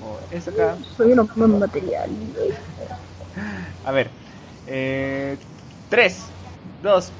Como 0.00 0.18
es 0.30 0.48
acá. 0.48 0.76
Soy 0.96 1.14
buen 1.36 1.58
material. 1.58 2.10
A 3.84 3.92
ver. 3.92 4.10
Eh, 4.66 5.36
3, 5.90 6.24
2. 6.82 7.12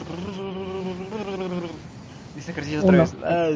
Dice 2.34 2.51
ejercicio 2.51 2.80
otra 2.80 2.98
vez. 2.98 3.15
Ah, 3.24 3.51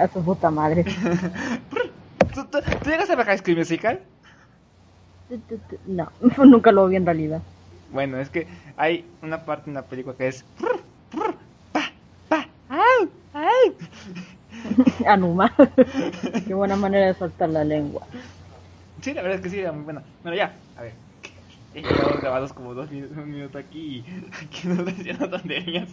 A 0.02 0.08
su 0.08 0.22
puta 0.22 0.50
madre. 0.50 0.84
¿Tú, 2.34 2.44
tú, 2.44 2.58
tú 2.82 2.90
llegas 2.90 3.10
a 3.10 3.16
ver 3.16 3.26
High 3.26 3.38
School 3.38 3.56
Musical? 3.56 4.00
No, 5.86 6.10
nunca 6.44 6.72
lo 6.72 6.88
vi 6.88 6.96
en 6.96 7.06
realidad. 7.06 7.40
Bueno, 7.92 8.18
es 8.18 8.30
que 8.30 8.46
hay 8.76 9.04
una 9.22 9.44
parte 9.44 9.70
en 9.70 9.74
la 9.74 9.82
película 9.82 10.16
que 10.16 10.28
es. 10.28 10.44
Pa, 11.72 11.90
pa, 12.28 12.46
au, 12.68 13.08
au. 13.34 13.74
Anuma. 15.06 15.52
Qué 16.46 16.54
buena 16.54 16.76
manera 16.76 17.06
de 17.06 17.14
soltar 17.14 17.48
la 17.48 17.64
lengua. 17.64 18.06
Sí, 19.00 19.14
la 19.14 19.22
verdad 19.22 19.38
es 19.38 19.42
que 19.42 19.50
sí, 19.50 19.58
era 19.60 19.72
muy 19.72 19.84
buena. 19.84 20.02
Bueno, 20.22 20.36
ya, 20.36 20.56
a 20.76 20.82
ver. 20.82 20.94
Llevamos 21.74 22.20
grabados 22.20 22.52
como 22.52 22.74
dos 22.74 22.90
minutos, 22.90 23.16
un 23.16 23.30
minuto 23.30 23.58
aquí 23.58 24.04
y 24.06 24.06
aquí 24.44 24.68
nos 24.68 24.84
diciendo 24.86 25.28
tonterías. 25.28 25.88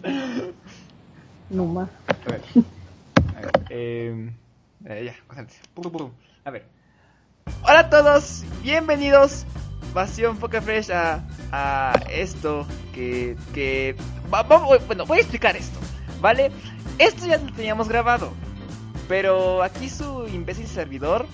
Numa. 1.48 1.88
A 2.06 2.30
ver. 2.30 2.42
A 3.36 3.40
ver. 3.40 3.50
Eh, 3.70 4.30
eh, 4.86 5.04
ya, 5.06 5.14
pum. 5.74 6.10
A 6.44 6.50
ver. 6.50 6.64
Hola 7.62 7.80
a 7.80 7.90
todos, 7.90 8.44
bienvenidos. 8.62 9.44
Pasión 9.94 10.36
Poker 10.36 10.62
Fresh 10.62 10.90
a, 10.92 11.24
a 11.50 11.92
esto 12.10 12.66
que. 12.94 13.36
que 13.54 13.96
va- 14.32 14.42
va- 14.42 14.78
bueno, 14.86 15.04
voy 15.06 15.18
a 15.18 15.20
explicar 15.22 15.56
esto, 15.56 15.78
¿vale? 16.20 16.50
Esto 16.98 17.26
ya 17.26 17.38
lo 17.38 17.50
teníamos 17.52 17.88
grabado. 17.88 18.32
Pero 19.10 19.64
aquí 19.64 19.88
su 19.88 20.28
imbécil 20.28 20.68
servidor 20.68 21.26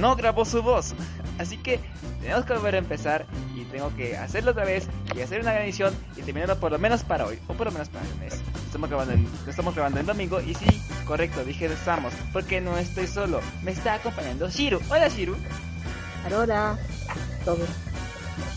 no 0.00 0.16
grabó 0.16 0.44
su 0.44 0.60
voz. 0.60 0.92
Así 1.38 1.56
que 1.56 1.78
tenemos 2.20 2.44
que 2.44 2.52
volver 2.52 2.74
a 2.74 2.78
empezar 2.78 3.26
y 3.54 3.62
tengo 3.66 3.94
que 3.94 4.16
hacerlo 4.16 4.50
otra 4.50 4.64
vez 4.64 4.88
y 5.14 5.20
hacer 5.20 5.40
una 5.40 5.52
gran 5.52 5.62
edición 5.62 5.94
y 6.16 6.22
terminarlo 6.22 6.58
por 6.58 6.72
lo 6.72 6.80
menos 6.80 7.04
para 7.04 7.24
hoy 7.24 7.38
o 7.46 7.54
por 7.54 7.66
lo 7.66 7.72
menos 7.72 7.88
para 7.90 8.04
el 8.04 8.16
mes. 8.16 8.42
Estamos 8.66 8.90
grabando, 8.90 9.14
en, 9.14 9.28
lo 9.44 9.50
estamos 9.50 9.72
grabando 9.72 10.00
el 10.00 10.06
domingo 10.06 10.40
y 10.40 10.52
sí, 10.54 10.82
correcto, 11.06 11.44
dije 11.44 11.66
estamos, 11.66 12.12
porque 12.32 12.60
no 12.60 12.76
estoy 12.76 13.06
solo. 13.06 13.40
Me 13.62 13.70
está 13.70 13.94
acompañando 13.94 14.50
Shiru. 14.50 14.80
Hola 14.90 15.06
Shiru. 15.06 15.36
Aurora. 16.24 16.76
Todo. 17.44 17.64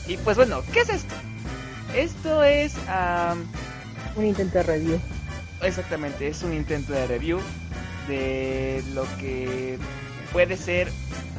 Y 0.08 0.18
pues 0.18 0.38
bueno, 0.38 0.64
¿qué 0.74 0.80
es 0.80 0.90
esto? 0.90 1.14
Esto 1.96 2.44
es... 2.44 2.76
am, 2.88 3.46
Un 4.16 4.26
intento 4.26 4.58
de 4.58 4.64
review. 4.64 5.00
Exactamente, 5.62 6.28
es 6.28 6.42
un 6.42 6.54
intento 6.54 6.94
de 6.94 7.06
review 7.06 7.40
de 8.08 8.84
lo 8.94 9.04
que 9.20 9.78
puede 10.32 10.58
ser 10.58 10.90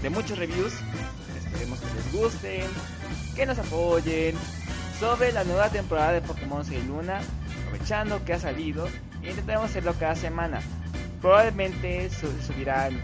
de 0.03 0.11
muchos 0.11 0.39
reviews. 0.39 0.73
Esperemos 1.39 1.79
que 1.81 1.95
les 1.95 2.13
gusten, 2.13 2.67
que 3.35 3.47
nos 3.47 3.59
apoyen 3.59 4.35
sobre 5.01 5.33
la 5.33 5.45
nueva 5.45 5.69
temporada 5.69 6.13
de 6.13 6.23
Pokémon 6.23 6.65
Soy 6.65 6.83
Luna, 6.83 7.21
aprovechando 7.67 8.25
que 8.25 8.33
ha 8.35 8.39
salido. 8.41 8.87
e 9.23 9.31
Intentaremos 9.31 9.71
hacerlo 9.71 9.95
cada 9.99 10.15
semana. 10.17 10.61
Probablemente 11.21 12.09
su- 12.11 12.31
subirá 12.47 12.89
el 12.89 12.99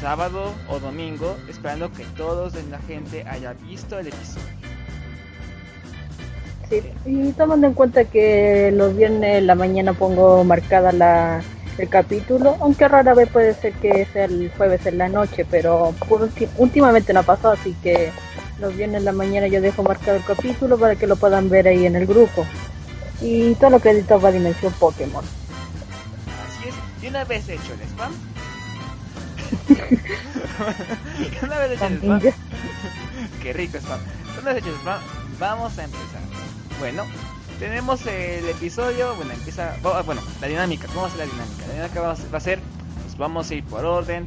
sábado 0.00 0.54
o 0.68 0.78
domingo, 0.78 1.36
esperando 1.48 1.92
que 1.92 2.04
todos 2.16 2.52
de 2.52 2.62
la 2.64 2.78
gente 2.80 3.24
haya 3.28 3.52
visto 3.54 3.98
el 3.98 4.08
episodio. 4.08 4.46
Sí, 6.68 6.82
y 7.06 7.32
tomando 7.32 7.66
en 7.66 7.72
cuenta 7.74 8.04
que 8.04 8.70
los 8.74 8.94
viernes 8.94 9.38
en 9.38 9.46
la 9.46 9.54
mañana 9.54 9.94
pongo 9.94 10.44
marcada 10.44 10.92
la, 10.92 11.40
el 11.78 11.88
capítulo, 11.88 12.56
aunque 12.60 12.88
rara 12.88 13.14
vez 13.14 13.28
puede 13.30 13.54
ser 13.54 13.72
que 13.74 14.06
sea 14.12 14.24
el 14.24 14.50
jueves 14.56 14.84
en 14.86 14.98
la 14.98 15.08
noche, 15.08 15.46
pero 15.48 15.94
últimamente 16.56 17.12
no 17.12 17.20
ha 17.20 17.22
pasado, 17.22 17.54
así 17.54 17.74
que 17.82 18.10
los 18.60 18.76
viernes 18.76 18.98
en 18.98 19.04
la 19.04 19.12
mañana 19.12 19.46
yo 19.46 19.60
dejo 19.60 19.82
marcado 19.82 20.16
el 20.16 20.24
capítulo 20.24 20.76
para 20.76 20.96
que 20.96 21.06
lo 21.06 21.16
puedan 21.16 21.48
ver 21.48 21.68
ahí 21.68 21.86
en 21.86 21.96
el 21.96 22.06
grupo. 22.06 22.44
Y 23.20 23.54
todo 23.54 23.70
lo 23.70 23.80
que 23.80 23.90
edito 23.90 24.20
va 24.20 24.28
a 24.28 24.32
Dimensión 24.32 24.72
Pokémon. 24.74 25.24
Así 25.24 26.68
es, 26.68 26.74
y 27.04 27.08
una 27.08 27.24
vez 27.24 27.48
hecho 27.48 27.72
el 27.74 27.80
spam. 27.88 28.12
una 31.42 31.58
vez 31.58 31.72
hecho 31.72 31.86
el 31.86 31.96
spam. 31.98 32.20
Qué 33.42 33.52
rico 33.52 33.78
spam. 33.78 34.00
Una 34.42 34.52
vez 34.52 34.62
hecho 34.62 34.70
el 34.74 34.80
spam, 34.80 35.00
vamos 35.38 35.78
a 35.78 35.84
empezar. 35.84 36.20
Bueno, 36.80 37.04
tenemos 37.58 38.04
el 38.06 38.48
episodio. 38.48 39.14
Bueno, 39.16 39.32
empieza. 39.32 39.74
Bueno, 40.04 40.20
la 40.40 40.46
dinámica. 40.46 40.86
¿Cómo 40.88 41.02
va 41.02 41.06
a 41.08 41.10
ser 41.10 41.18
la 41.20 41.24
dinámica? 41.26 41.66
La 41.66 41.72
dinámica 41.74 42.00
va 42.00 42.12
a 42.38 42.40
ser, 42.40 42.60
pues 43.04 43.16
vamos 43.18 43.50
a 43.50 43.54
ir 43.54 43.64
por 43.64 43.84
orden. 43.84 44.26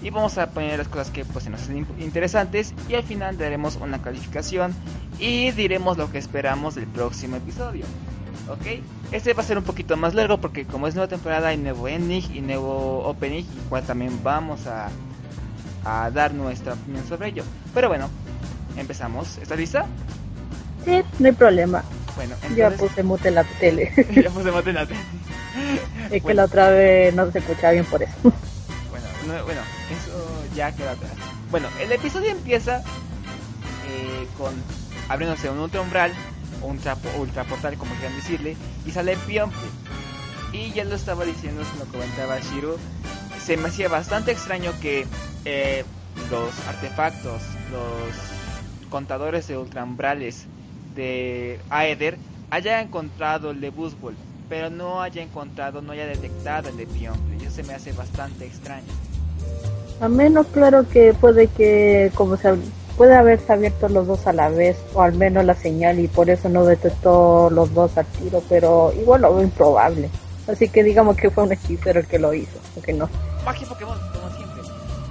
Y 0.00 0.10
vamos 0.10 0.38
a 0.38 0.50
poner 0.50 0.78
las 0.78 0.86
cosas 0.86 1.10
que 1.10 1.24
pues, 1.24 1.48
nos 1.48 1.68
imp- 1.70 1.98
interesantes. 2.00 2.72
Y 2.88 2.94
al 2.94 3.02
final 3.02 3.36
daremos 3.36 3.76
una 3.76 4.00
calificación. 4.00 4.74
Y 5.18 5.50
diremos 5.52 5.98
lo 5.98 6.10
que 6.10 6.18
esperamos 6.18 6.74
del 6.76 6.86
próximo 6.86 7.36
episodio. 7.36 7.84
¿ok? 8.48 8.82
Este 9.12 9.34
va 9.34 9.42
a 9.42 9.46
ser 9.46 9.58
un 9.58 9.64
poquito 9.64 9.96
más 9.96 10.14
largo 10.14 10.38
porque 10.38 10.64
como 10.64 10.86
es 10.86 10.94
nueva 10.94 11.08
temporada 11.08 11.48
hay 11.48 11.56
nuevo 11.58 11.86
ending 11.88 12.22
y 12.34 12.40
nuevo 12.40 13.00
opening, 13.06 13.44
igual 13.66 13.82
también 13.82 14.20
vamos 14.22 14.66
a, 14.66 14.88
a 15.84 16.10
dar 16.10 16.32
nuestra 16.32 16.72
opinión 16.74 17.06
sobre 17.06 17.28
ello. 17.28 17.42
Pero 17.74 17.88
bueno, 17.88 18.08
empezamos. 18.76 19.36
¿Estás 19.38 19.58
lista? 19.58 19.86
Sí, 20.84 21.02
no 21.18 21.26
hay 21.26 21.32
problema. 21.32 21.82
Bueno, 22.18 22.34
Ya 22.56 22.70
puse 22.70 23.04
mute 23.04 23.30
la 23.30 23.44
tele. 23.44 23.92
ya 24.10 24.28
puse 24.30 24.50
mate 24.50 24.70
en 24.70 24.74
la 24.76 24.86
tele. 24.86 25.00
es 26.10 26.20
que 26.24 26.34
la 26.34 26.44
otra 26.46 26.68
vez 26.70 27.14
no 27.14 27.30
se 27.30 27.38
escuchaba 27.38 27.72
bien 27.74 27.84
por 27.84 28.02
eso. 28.02 28.12
Bueno, 28.90 29.06
no- 29.38 29.44
bueno, 29.44 29.60
eso 29.88 30.44
ya 30.56 30.74
queda 30.74 30.92
atrás. 30.92 31.12
Bueno, 31.52 31.68
el 31.80 31.92
episodio 31.92 32.30
empieza 32.30 32.78
eh, 33.88 34.26
con 34.36 34.52
abriéndose 35.08 35.48
un 35.48 35.58
ultra 35.60 35.80
umbral 35.80 36.12
un 36.62 36.76
trapo, 36.78 37.08
ultra 37.20 37.44
portal, 37.44 37.76
como 37.78 37.94
quieran 37.94 38.16
decirle, 38.16 38.56
y 38.84 38.90
sale 38.90 39.16
Piomple. 39.28 39.60
Y 40.52 40.72
ya 40.72 40.82
lo 40.82 40.96
estaba 40.96 41.24
diciendo, 41.24 41.62
se 41.64 41.78
lo 41.78 41.84
comentaba 41.84 42.40
Shiro, 42.40 42.78
se 43.44 43.56
me 43.56 43.68
hacía 43.68 43.88
bastante 43.88 44.32
extraño 44.32 44.72
que 44.80 45.06
eh, 45.44 45.84
los 46.32 46.50
artefactos, 46.66 47.40
los 47.70 48.88
contadores 48.90 49.46
de 49.46 49.56
ultraumbrales 49.56 50.46
de 50.98 51.60
Aether 51.70 52.18
haya 52.50 52.80
encontrado 52.80 53.52
el 53.52 53.60
de 53.60 53.70
Buzzwole, 53.70 54.16
pero 54.48 54.68
no 54.68 55.00
haya 55.00 55.22
encontrado, 55.22 55.80
no 55.80 55.92
haya 55.92 56.06
detectado 56.06 56.68
el 56.68 56.76
de 56.76 56.86
Piomple. 56.86 57.36
Y 57.40 57.46
eso 57.46 57.54
se 57.54 57.62
me 57.62 57.74
hace 57.74 57.92
bastante 57.92 58.46
extraño. 58.46 58.92
A 60.00 60.08
menos 60.08 60.46
claro 60.48 60.88
que 60.88 61.14
puede 61.14 61.46
que 61.46 62.10
como 62.14 62.36
se 62.36 62.54
puede 62.96 63.14
haberse 63.14 63.52
abierto 63.52 63.88
los 63.88 64.08
dos 64.08 64.26
a 64.26 64.32
la 64.32 64.48
vez 64.48 64.76
o 64.92 65.02
al 65.02 65.14
menos 65.14 65.44
la 65.44 65.54
señal 65.54 66.00
y 66.00 66.08
por 66.08 66.28
eso 66.30 66.48
no 66.48 66.64
detectó 66.64 67.48
los 67.48 67.72
dos 67.72 67.96
al 67.96 68.06
tiro, 68.06 68.42
pero 68.48 68.92
igual 69.00 69.22
lo 69.22 69.34
veo 69.34 69.44
improbable. 69.44 70.10
Así 70.48 70.68
que 70.68 70.82
digamos 70.82 71.16
que 71.16 71.30
fue 71.30 71.44
un 71.44 71.52
hechicero 71.52 72.00
el 72.00 72.06
que 72.06 72.18
lo 72.18 72.34
hizo, 72.34 72.58
aunque 72.74 72.92
no. 72.92 73.08
magia 73.44 73.68
Pokémon, 73.68 73.98
como 74.12 74.36
siempre. 74.36 74.62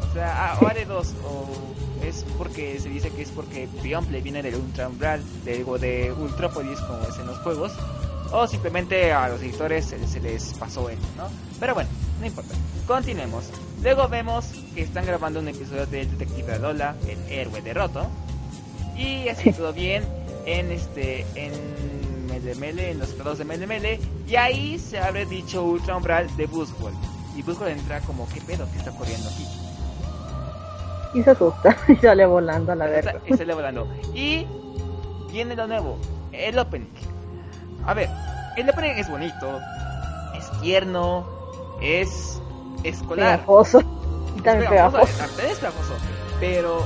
O 0.10 0.14
sea, 0.14 0.52
ah, 0.52 0.60
o 0.62 0.68
haré 0.68 0.84
dos, 0.86 1.14
o 1.24 1.77
es 2.04 2.26
porque 2.38 2.80
se 2.80 2.90
dice 2.90 3.10
que 3.10 3.22
es 3.22 3.30
porque 3.30 3.68
Piomple 3.82 4.22
viene 4.22 4.42
del 4.42 4.56
Ultra 4.56 4.88
Umbral, 4.88 5.24
de, 5.44 5.64
de 5.80 6.12
Ultrópolis, 6.12 6.80
como 6.82 7.02
es 7.04 7.18
en 7.18 7.28
los 7.28 7.38
juegos, 7.40 7.74
o 8.32 8.48
simplemente 8.48 9.12
a 9.12 9.30
los 9.30 9.42
editores 9.42 9.86
se, 9.86 10.08
se 10.08 10.20
les 10.20 10.54
pasó 10.54 10.90
él, 10.90 10.98
¿no? 11.16 11.28
Pero 11.60 11.74
bueno, 11.74 11.90
no 12.20 12.26
importa. 12.26 12.54
Continuemos. 12.86 13.50
Luego 13.82 14.08
vemos 14.08 14.46
que 14.74 14.82
están 14.82 15.06
grabando 15.06 15.40
un 15.40 15.48
episodio 15.48 15.86
del 15.86 16.10
Detective 16.18 16.54
Adola, 16.54 16.96
el 17.08 17.20
héroe 17.32 17.62
de 17.62 17.74
Roto, 17.74 18.08
y 18.96 19.28
así 19.30 19.52
todo 19.52 19.74
bien 19.74 20.04
en 20.46 20.72
este 20.72 21.26
en 21.36 21.52
Melemele, 22.28 22.92
en 22.92 23.00
los 23.00 23.10
estados 23.10 23.38
de 23.38 23.46
Melemele, 23.46 24.00
y 24.28 24.36
ahí 24.36 24.80
se 24.80 25.00
abre 25.00 25.26
dicho 25.26 25.64
Ultra 25.64 25.98
Umbral 25.98 26.36
de 26.38 26.46
Buzzwole. 26.48 26.96
Y 27.36 27.44
Buzzwole 27.44 27.74
entra 27.74 28.00
como, 28.02 28.28
¿qué 28.30 28.42
pedo 28.42 28.70
que 28.72 28.80
está 28.80 28.92
corriendo 28.92 29.30
aquí? 29.30 29.46
Y 31.14 31.24
se 31.24 31.32
asusta 31.32 31.76
y 31.88 31.96
sale 31.96 32.26
volando 32.26 32.72
a 32.72 32.76
la 32.76 32.86
verga. 32.86 33.16
y 33.26 33.34
sale 33.36 33.54
volando. 33.54 33.88
Y 34.14 34.46
viene 35.32 35.56
lo 35.56 35.68
nuevo, 35.68 35.98
el 36.32 36.58
opening. 36.60 36.88
A 37.86 37.94
ver, 37.94 38.10
el 38.58 38.70
opening 38.70 38.92
es 38.98 39.10
bonito, 39.10 39.60
es 40.38 40.62
tierno, 40.62 41.26
es 41.82 42.42
escolar. 42.84 43.40
Pegajoso. 43.40 43.80
también 44.44 44.70
pegajoso. 44.70 45.24
Es 45.48 45.58
pegajoso. 45.60 45.94
Pero 46.40 46.84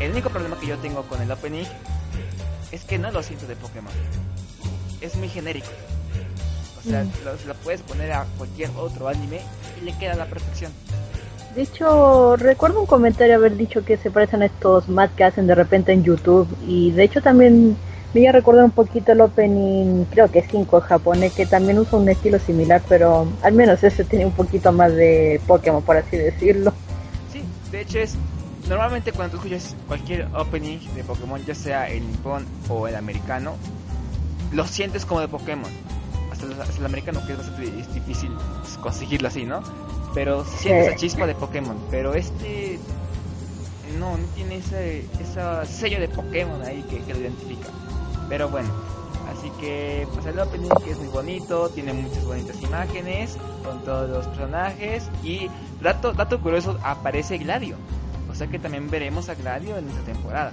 el 0.00 0.12
único 0.12 0.30
problema 0.30 0.56
que 0.58 0.66
yo 0.68 0.78
tengo 0.78 1.02
con 1.02 1.20
el 1.20 1.30
opening 1.30 1.64
es 2.72 2.84
que 2.84 2.98
no 2.98 3.10
lo 3.10 3.22
siento 3.22 3.46
de 3.46 3.56
Pokémon. 3.56 3.92
Es 5.00 5.16
muy 5.16 5.28
genérico. 5.28 5.68
O 6.78 6.82
sea, 6.88 7.02
Mm. 7.02 7.10
lo, 7.24 7.32
lo 7.48 7.54
puedes 7.60 7.82
poner 7.82 8.12
a 8.12 8.24
cualquier 8.38 8.70
otro 8.76 9.08
anime 9.08 9.40
y 9.80 9.84
le 9.84 9.96
queda 9.98 10.12
a 10.12 10.16
la 10.16 10.26
perfección. 10.26 10.72
De 11.58 11.64
hecho, 11.64 12.36
recuerdo 12.36 12.78
un 12.78 12.86
comentario 12.86 13.34
haber 13.34 13.56
dicho 13.56 13.84
que 13.84 13.96
se 13.96 14.12
parecen 14.12 14.42
a 14.42 14.46
estos 14.46 14.88
mat 14.88 15.12
que 15.16 15.24
hacen 15.24 15.48
de 15.48 15.56
repente 15.56 15.92
en 15.92 16.04
YouTube. 16.04 16.46
Y 16.64 16.92
de 16.92 17.02
hecho 17.02 17.20
también 17.20 17.76
me 18.14 18.20
iba 18.20 18.30
a 18.30 18.32
recordar 18.32 18.64
un 18.64 18.70
poquito 18.70 19.10
el 19.10 19.20
opening, 19.20 20.04
creo 20.04 20.30
que 20.30 20.40
5 20.40 20.80
japonés, 20.80 21.32
que 21.32 21.46
también 21.46 21.80
usa 21.80 21.98
un 21.98 22.08
estilo 22.08 22.38
similar, 22.38 22.80
pero 22.88 23.26
al 23.42 23.54
menos 23.54 23.82
ese 23.82 24.04
tiene 24.04 24.24
un 24.26 24.30
poquito 24.30 24.70
más 24.70 24.94
de 24.94 25.40
Pokémon, 25.48 25.82
por 25.82 25.96
así 25.96 26.16
decirlo. 26.16 26.72
Sí, 27.32 27.42
de 27.72 27.80
hecho 27.80 27.98
es... 27.98 28.14
Normalmente 28.68 29.10
cuando 29.10 29.32
tú 29.32 29.48
escuchas 29.48 29.74
cualquier 29.88 30.28
opening 30.36 30.78
de 30.94 31.02
Pokémon, 31.02 31.44
ya 31.44 31.56
sea 31.56 31.88
el 31.88 32.06
nipón 32.06 32.46
o 32.68 32.86
el 32.86 32.94
americano, 32.94 33.56
lo 34.52 34.64
sientes 34.64 35.04
como 35.04 35.22
de 35.22 35.26
Pokémon. 35.26 35.72
Hasta 36.38 36.46
el, 36.54 36.60
hasta 36.62 36.78
el 36.78 36.86
americano 36.86 37.20
que 37.26 37.32
es 37.32 37.38
bastante 37.38 37.80
es 37.80 37.92
difícil 37.94 38.30
conseguirlo 38.80 39.28
así, 39.28 39.44
¿no? 39.44 39.60
Pero 40.14 40.44
sientes 40.44 40.60
Sí. 40.62 40.88
esa 40.90 40.96
chispa 40.96 41.26
de 41.26 41.34
Pokémon. 41.34 41.76
Pero 41.90 42.14
este... 42.14 42.78
No, 43.98 44.16
no 44.16 44.24
tiene 44.34 44.56
ese, 44.58 45.00
ese 45.20 45.66
sello 45.66 45.98
de 45.98 46.08
Pokémon 46.08 46.62
ahí 46.62 46.82
que, 46.88 46.98
que 47.02 47.14
lo 47.14 47.20
identifica. 47.20 47.68
Pero 48.28 48.48
bueno, 48.48 48.68
así 49.32 49.50
que 49.60 50.06
pues 50.12 50.26
el 50.26 50.38
opening 50.38 50.68
que 50.84 50.90
es 50.92 50.98
muy 50.98 51.08
bonito, 51.08 51.68
tiene 51.70 51.92
muchas 51.94 52.24
bonitas 52.24 52.60
imágenes 52.62 53.36
con 53.64 53.82
todos 53.84 54.08
los 54.08 54.26
personajes 54.26 55.08
y 55.24 55.48
dato, 55.82 56.12
dato 56.12 56.38
curioso, 56.40 56.78
aparece 56.84 57.38
Gladio. 57.38 57.76
O 58.30 58.34
sea 58.34 58.46
que 58.46 58.58
también 58.58 58.88
veremos 58.90 59.28
a 59.30 59.34
Gladio 59.34 59.78
en 59.78 59.88
esta 59.88 60.02
temporada. 60.02 60.52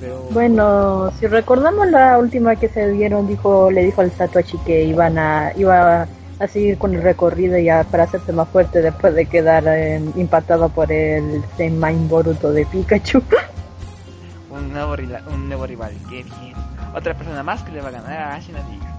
Pero 0.00 0.20
Bueno, 0.30 1.10
si 1.18 1.26
recordamos 1.26 1.86
la 1.88 2.18
última 2.18 2.56
que 2.56 2.68
se 2.68 2.90
vieron, 2.90 3.26
dijo, 3.26 3.70
le 3.70 3.84
dijo 3.84 4.00
al 4.02 4.10
Satoshi 4.12 4.58
que 4.58 4.84
iban 4.84 5.18
a, 5.18 5.52
iba 5.56 6.06
a 6.38 6.46
seguir 6.48 6.76
con 6.76 6.94
el 6.94 7.02
recorrido 7.02 7.56
ya 7.58 7.82
para 7.84 8.04
hacerse 8.04 8.32
más 8.32 8.48
fuerte 8.48 8.82
después 8.82 9.14
de 9.14 9.24
quedar 9.26 9.64
eh, 9.66 10.00
impactado 10.16 10.68
por 10.68 10.92
el 10.92 11.42
Semain 11.56 12.08
Boruto 12.08 12.52
de 12.52 12.66
Pikachu. 12.66 13.22
un 14.50 14.72
nuevo, 14.72 14.96
rila- 14.96 15.22
un 15.32 15.48
nuevo 15.48 15.66
rival, 15.66 15.92
qué 16.10 16.22
bien. 16.24 16.54
Otra 16.94 17.14
persona 17.14 17.42
más 17.42 17.62
que 17.62 17.72
le 17.72 17.80
va 17.80 17.88
a 17.88 17.92
ganar 17.92 18.12
a 18.18 18.34
Ash 18.34 18.48
en 18.48 18.54
la 18.54 18.68
liga. 18.68 18.92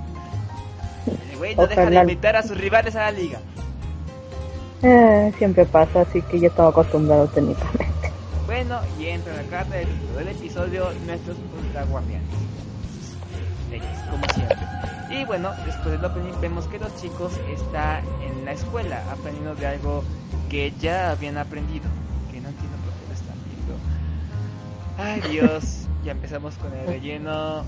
El 1.32 1.38
güey 1.38 1.56
no 1.56 1.68
deja 1.68 1.82
de 1.90 1.96
invitar 2.02 2.36
a 2.36 2.44
sus 2.44 2.58
rivales 2.58 2.96
a 2.96 3.00
la 3.00 3.12
liga. 3.12 3.40
Eh, 4.84 5.32
siempre 5.38 5.66
pasa, 5.66 6.02
así 6.02 6.22
que 6.24 6.40
yo 6.40 6.48
estaba 6.50 6.70
acostumbrado 6.70 7.28
técnicamente. 7.28 7.88
Bueno, 8.48 8.80
y 8.98 9.08
entra 9.08 9.36
la 9.36 9.44
carta 9.44 9.76
del 9.76 9.90
del 10.16 10.30
episodio 10.30 10.90
nuestros 11.06 11.36
guardianes. 11.92 12.30
Como 14.10 14.24
siempre. 14.34 14.58
Y 15.12 15.26
bueno, 15.26 15.52
después 15.66 15.92
del 15.92 16.06
opening 16.06 16.32
vemos 16.40 16.66
que 16.68 16.80
los 16.80 16.96
chicos 16.96 17.34
están 17.54 18.06
en 18.26 18.46
la 18.46 18.54
escuela 18.54 19.04
aprendiendo 19.12 19.54
de 19.56 19.68
algo 19.68 20.04
que 20.50 20.72
ya 20.80 21.12
habían 21.12 21.38
aprendido. 21.38 21.86
Que 22.32 22.40
no 22.40 22.48
entiendo 22.48 22.78
por 22.86 22.94
qué 22.94 23.08
lo 23.10 23.14
están 23.14 23.38
viendo. 23.46 23.76
Ay 24.98 25.22
Dios, 25.30 25.86
ya 26.06 26.14
empezamos 26.14 26.56
con 26.56 26.74
el 26.74 26.88
relleno. 26.88 27.66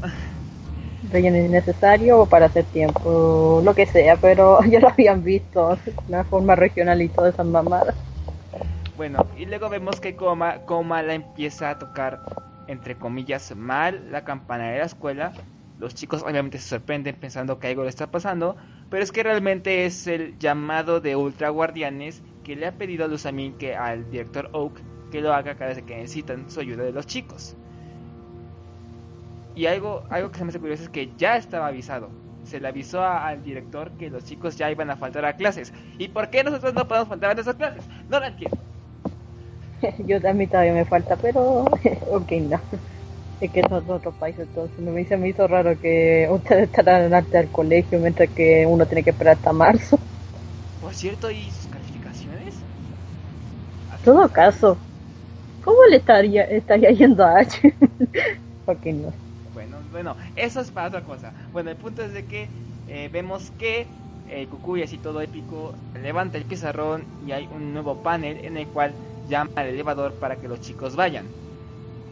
Relleno 1.11 1.37
innecesario 1.37 2.25
para 2.25 2.45
hacer 2.45 2.63
tiempo, 2.63 3.61
lo 3.65 3.75
que 3.75 3.85
sea, 3.85 4.15
pero 4.15 4.63
ya 4.69 4.79
lo 4.79 4.87
habían 4.87 5.25
visto, 5.25 5.77
la 6.07 6.23
forma 6.23 6.55
regional 6.55 7.01
y 7.01 7.09
todas 7.09 7.33
esas 7.33 7.47
mamadas. 7.47 7.95
Bueno, 9.00 9.25
y 9.38 9.46
luego 9.46 9.69
vemos 9.69 10.01
que 10.01 10.18
Coma, 10.18 11.01
la 11.04 11.13
empieza 11.13 11.69
a 11.69 11.80
tocar, 11.80 12.19
entre 12.68 12.98
comillas, 12.98 13.56
mal 13.56 14.12
la 14.12 14.25
campana 14.25 14.72
de 14.72 14.80
la 14.80 14.84
escuela. 14.84 15.31
Los 15.80 15.96
chicos 15.96 16.22
obviamente 16.22 16.57
se 16.57 16.68
sorprenden 16.68 17.16
pensando 17.16 17.60
que 17.60 17.68
algo 17.68 17.84
le 17.84 17.90
está 17.90 18.12
pasando, 18.12 18.57
pero 18.90 19.01
es 19.01 19.13
que 19.13 19.24
realmente 19.24 19.86
es 19.86 20.06
el 20.07 20.38
llamado 20.38 21.00
de 21.00 21.16
Ultra 21.16 21.48
Guardianes 21.48 22.22
que 22.44 22.57
le 22.57 22.68
ha 22.68 22.74
pedido 22.74 23.06
a 23.06 23.07
Lusamin 23.07 23.54
que 23.54 23.74
al 23.74 24.12
director 24.12 24.50
Oak 24.51 24.81
que 25.12 25.22
lo 25.22 25.34
haga 25.34 25.56
cada 25.56 25.74
vez 25.74 25.81
que 25.81 25.96
necesitan 25.96 26.51
su 26.51 26.60
ayuda 26.60 26.84
de 26.84 26.92
los 26.92 27.07
chicos. 27.07 27.56
Y 29.56 29.68
algo, 29.68 30.04
algo 30.10 30.30
que 30.30 30.40
se 30.40 30.44
me 30.44 30.50
hace 30.50 30.60
curioso 30.60 30.84
es 30.84 30.90
que 30.90 31.13
ya 31.16 31.38
estaba 31.38 31.68
avisado. 31.68 32.10
Se 32.44 32.60
le 32.60 32.68
avisó 32.68 33.01
al 33.01 33.44
director 33.44 33.92
que 33.92 34.10
los 34.10 34.25
chicos 34.25 34.57
ya 34.57 34.69
iban 34.69 34.90
a 34.90 34.98
faltar 34.98 35.24
a 35.24 35.38
clases. 35.38 35.72
¿Y 35.98 36.10
por 36.10 36.30
qué 36.30 36.44
nosotros 36.44 36.74
no 36.74 36.86
podemos 36.86 37.07
faltar 37.07 37.31
a 37.31 37.34
nuestras 37.36 37.56
clases? 37.56 37.86
No 38.10 38.19
lo 38.19 38.25
entiendo. 38.25 38.69
Yo 39.99 40.17
a 40.27 40.33
mí 40.33 40.47
todavía 40.47 40.73
me 40.73 40.85
falta, 40.85 41.17
pero 41.17 41.63
ok, 42.07 42.31
no. 42.41 42.61
Es 43.39 43.51
que 43.51 43.61
son 43.69 43.89
otros 43.91 44.15
países, 44.15 44.47
entonces 44.47 44.79
me 44.79 45.01
hizo, 45.01 45.17
me 45.17 45.29
hizo 45.29 45.47
raro 45.47 45.79
que 45.79 46.27
ustedes 46.31 46.65
estarán 46.65 47.13
arte 47.13 47.37
al 47.37 47.51
colegio 47.51 47.99
mientras 47.99 48.29
que 48.31 48.65
uno 48.67 48.87
tiene 48.87 49.03
que 49.03 49.11
esperar 49.11 49.37
hasta 49.37 49.53
marzo. 49.53 49.99
Por 50.79 50.95
cierto, 50.95 51.29
¿y 51.31 51.51
sus 51.51 51.67
calificaciones? 51.67 52.65
En 53.91 54.01
todo 54.03 54.31
caso, 54.31 54.79
¿cómo 55.63 55.77
le 55.89 55.97
estaría, 55.97 56.43
estaría 56.43 56.91
yendo 56.91 57.23
a 57.23 57.39
H? 57.39 57.75
ok, 58.65 58.85
no. 58.87 59.13
Bueno, 59.53 59.83
bueno, 59.89 60.15
eso 60.35 60.61
es 60.61 60.71
para 60.71 60.87
otra 60.87 61.03
cosa. 61.03 61.33
Bueno, 61.51 61.69
el 61.71 61.77
punto 61.77 62.03
es 62.03 62.13
de 62.13 62.25
que 62.27 62.51
eh, 62.85 63.09
vemos 63.11 63.51
que 63.51 63.91
el 64.31 64.47
Cucuy, 64.47 64.83
así 64.83 64.97
todo 64.97 65.21
épico, 65.21 65.73
levanta 66.01 66.37
el 66.37 66.45
pizarrón 66.45 67.03
y 67.25 67.31
hay 67.31 67.47
un 67.53 67.73
nuevo 67.73 67.95
panel 68.03 68.43
en 68.45 68.57
el 68.57 68.67
cual 68.67 68.93
llama 69.27 69.51
al 69.55 69.67
elevador 69.67 70.13
para 70.13 70.35
que 70.35 70.47
los 70.47 70.61
chicos 70.61 70.95
vayan. 70.95 71.25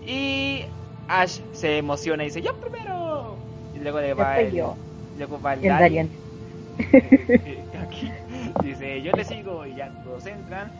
Y 0.05 0.63
Ash 1.07 1.39
se 1.53 1.77
emociona 1.77 2.23
y 2.23 2.27
dice, 2.27 2.41
yo 2.41 2.53
primero. 2.55 3.35
Y 3.75 3.79
luego 3.79 3.99
le 3.99 4.13
va 4.13 4.39
el, 4.39 4.53
yo. 4.53 4.75
luego 5.17 5.39
va 5.41 5.53
el 5.53 5.65
El 5.65 5.69
Darien. 5.69 6.09
aquí 7.87 8.11
dice 8.63 9.01
yo 9.01 9.11
le 9.13 9.23
sigo 9.23 9.65
y 9.65 9.75
ya 9.75 9.89
todos 10.03 10.25
entran 10.27 10.71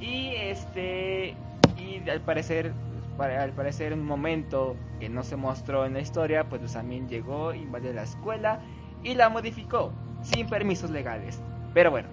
y 0.00 0.34
este 0.36 1.34
y 1.78 2.08
al 2.08 2.20
parecer 2.20 2.72
al 3.18 3.52
parecer 3.52 3.92
un 3.92 4.04
momento 4.04 4.76
que 5.00 5.08
no 5.08 5.22
se 5.22 5.36
mostró 5.36 5.86
en 5.86 5.94
la 5.94 6.00
historia 6.00 6.44
pues 6.44 6.72
también 6.72 7.08
llegó 7.08 7.54
invadió 7.54 7.92
la 7.92 8.02
escuela 8.02 8.60
y 9.02 9.14
la 9.14 9.28
modificó 9.28 9.92
sin 10.24 10.48
permisos 10.48 10.90
legales 10.90 11.38
pero 11.72 11.90
bueno 11.90 12.08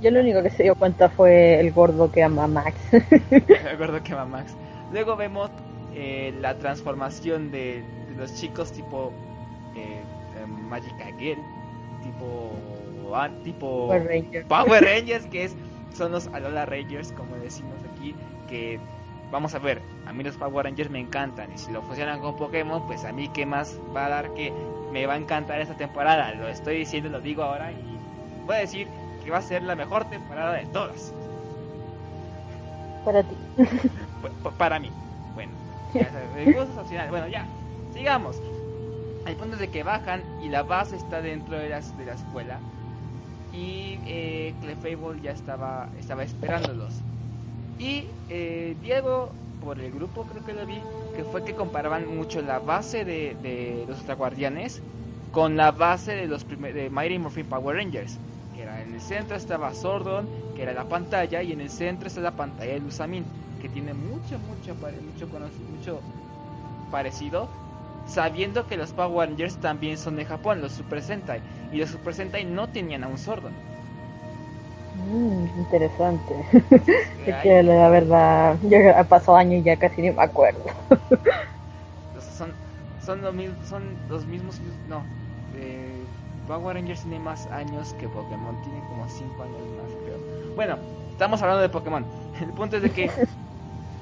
Yo 0.00 0.10
lo 0.10 0.20
único 0.20 0.42
que 0.42 0.50
se 0.50 0.62
dio 0.62 0.74
cuenta 0.74 1.08
fue 1.08 1.58
el 1.58 1.72
gordo 1.72 2.10
que 2.12 2.22
ama 2.22 2.44
a 2.44 2.48
Max. 2.48 2.76
me 3.30 3.70
acuerdo 3.70 4.02
que 4.02 4.14
va 4.14 4.24
Max 4.24 4.54
luego 4.92 5.16
vemos 5.16 5.50
eh, 5.94 6.34
la 6.40 6.58
transformación 6.58 7.50
de, 7.50 7.82
de 8.08 8.14
los 8.16 8.34
chicos 8.34 8.72
tipo 8.72 9.12
eh, 9.74 10.00
eh, 10.36 10.46
Magic 10.46 10.94
Girl 11.18 11.38
tipo 12.02 12.52
ah, 13.14 13.30
tipo 13.44 13.88
Power 13.88 14.06
Ranger. 14.06 14.46
Power 14.46 14.84
Rangers, 14.84 15.26
que 15.26 15.44
es, 15.44 15.56
son 15.94 16.12
los 16.12 16.26
Alola 16.28 16.66
Rangers, 16.66 17.12
como 17.12 17.36
decimos 17.36 17.76
aquí, 17.94 18.14
que 18.48 18.78
vamos 19.30 19.54
a 19.54 19.58
ver, 19.58 19.80
a 20.06 20.12
mí 20.12 20.24
los 20.24 20.36
Power 20.36 20.64
Rangers 20.64 20.90
me 20.90 21.00
encantan, 21.00 21.52
y 21.52 21.58
si 21.58 21.70
lo 21.72 21.82
fusionan 21.82 22.20
con 22.20 22.36
Pokémon, 22.36 22.86
pues 22.86 23.04
a 23.04 23.12
mí 23.12 23.28
qué 23.28 23.46
más 23.46 23.78
va 23.94 24.06
a 24.06 24.08
dar 24.08 24.34
que 24.34 24.52
me 24.92 25.06
va 25.06 25.14
a 25.14 25.16
encantar 25.16 25.60
esta 25.60 25.74
temporada, 25.74 26.32
lo 26.34 26.48
estoy 26.48 26.78
diciendo, 26.78 27.08
lo 27.08 27.20
digo 27.20 27.42
ahora, 27.42 27.72
y 27.72 28.44
voy 28.46 28.56
a 28.56 28.60
decir 28.60 28.88
que 29.24 29.30
va 29.30 29.38
a 29.38 29.42
ser 29.42 29.62
la 29.62 29.74
mejor 29.74 30.04
temporada 30.06 30.54
de 30.54 30.66
todas, 30.66 31.12
Para 33.04 33.22
ti. 33.22 33.36
Para 34.58 34.78
mí, 34.78 34.90
bueno, 35.34 35.52
ya 35.94 36.10
sabes, 36.10 37.10
bueno, 37.10 37.28
ya, 37.28 37.46
sigamos. 37.94 38.36
El 39.26 39.36
punto 39.36 39.54
es 39.54 39.60
de 39.60 39.68
que 39.68 39.82
bajan 39.82 40.22
y 40.42 40.48
la 40.48 40.62
base 40.62 40.96
está 40.96 41.20
dentro 41.20 41.58
de, 41.58 41.68
las, 41.68 41.96
de 41.98 42.06
la 42.06 42.14
escuela 42.14 42.58
y 43.52 43.98
eh, 44.06 44.54
Clefable 44.60 45.20
ya 45.22 45.32
estaba, 45.32 45.88
estaba 45.98 46.22
esperándolos. 46.22 46.94
Y 47.78 48.04
eh, 48.28 48.76
Diego, 48.82 49.30
por 49.64 49.80
el 49.80 49.92
grupo 49.92 50.24
creo 50.24 50.44
que 50.44 50.52
lo 50.52 50.66
vi, 50.66 50.80
que 51.18 51.24
fue 51.24 51.42
que 51.42 51.56
comparaban 51.56 52.16
mucho 52.16 52.40
la 52.42 52.60
base 52.60 53.04
de, 53.04 53.36
de 53.42 53.84
los 53.88 53.98
Ultraguardianes 53.98 54.80
con 55.32 55.56
la 55.56 55.72
base 55.72 56.14
de 56.14 56.28
los 56.28 56.46
de 56.48 56.90
Mighty 56.90 57.18
Morphin 57.18 57.44
Power 57.44 57.74
Rangers. 57.74 58.16
Que 58.54 58.62
era 58.62 58.80
en 58.80 58.94
el 58.94 59.00
centro 59.00 59.36
estaba 59.36 59.74
Sordon, 59.74 60.28
que 60.54 60.62
era 60.62 60.72
la 60.72 60.84
pantalla, 60.84 61.42
y 61.42 61.50
en 61.50 61.60
el 61.60 61.70
centro 61.70 62.06
está 62.06 62.20
la 62.20 62.36
pantalla 62.36 62.72
de 62.74 62.78
Lusamin, 62.78 63.24
que 63.60 63.68
tiene 63.68 63.94
mucho, 63.94 64.38
mucho, 64.38 64.76
mucho, 64.76 65.26
mucho 65.26 66.00
parecido, 66.92 67.48
sabiendo 68.06 68.68
que 68.68 68.76
los 68.76 68.92
Power 68.92 69.28
Rangers 69.28 69.56
también 69.56 69.98
son 69.98 70.14
de 70.14 70.24
Japón, 70.24 70.60
los 70.60 70.70
Super 70.70 71.02
Sentai, 71.02 71.40
y 71.72 71.78
los 71.78 71.90
Super 71.90 72.14
Sentai 72.14 72.44
no 72.44 72.68
tenían 72.68 73.02
a 73.02 73.08
un 73.08 73.18
Sordon. 73.18 73.54
Mm, 74.98 75.46
interesante. 75.60 76.34
Es 77.26 77.36
que 77.42 77.62
la 77.62 77.88
verdad, 77.90 78.58
ya 78.62 78.98
ha 78.98 79.04
pasado 79.04 79.36
años 79.36 79.60
y 79.60 79.62
ya 79.62 79.76
casi 79.76 80.02
ni 80.02 80.10
me 80.10 80.22
acuerdo. 80.22 80.64
Son 82.36 82.52
son 83.00 83.22
los 83.22 83.34
mismos 83.34 83.66
son 83.68 83.96
los 84.08 84.26
mismos 84.26 84.60
no 84.88 85.02
eh, 85.54 86.04
Power 86.46 86.74
Rangers 86.76 87.02
tiene 87.02 87.20
más 87.20 87.46
años 87.46 87.94
que 87.94 88.08
Pokémon 88.08 88.60
tiene 88.62 88.80
como 88.88 89.08
5 89.08 89.42
años 89.44 89.62
más 89.76 89.90
creo 90.04 90.18
bueno 90.56 90.78
estamos 91.10 91.42
hablando 91.42 91.62
de 91.62 91.68
Pokémon. 91.68 92.04
El 92.40 92.52
punto 92.52 92.76
es 92.76 92.82
de 92.82 92.90
que 92.90 93.10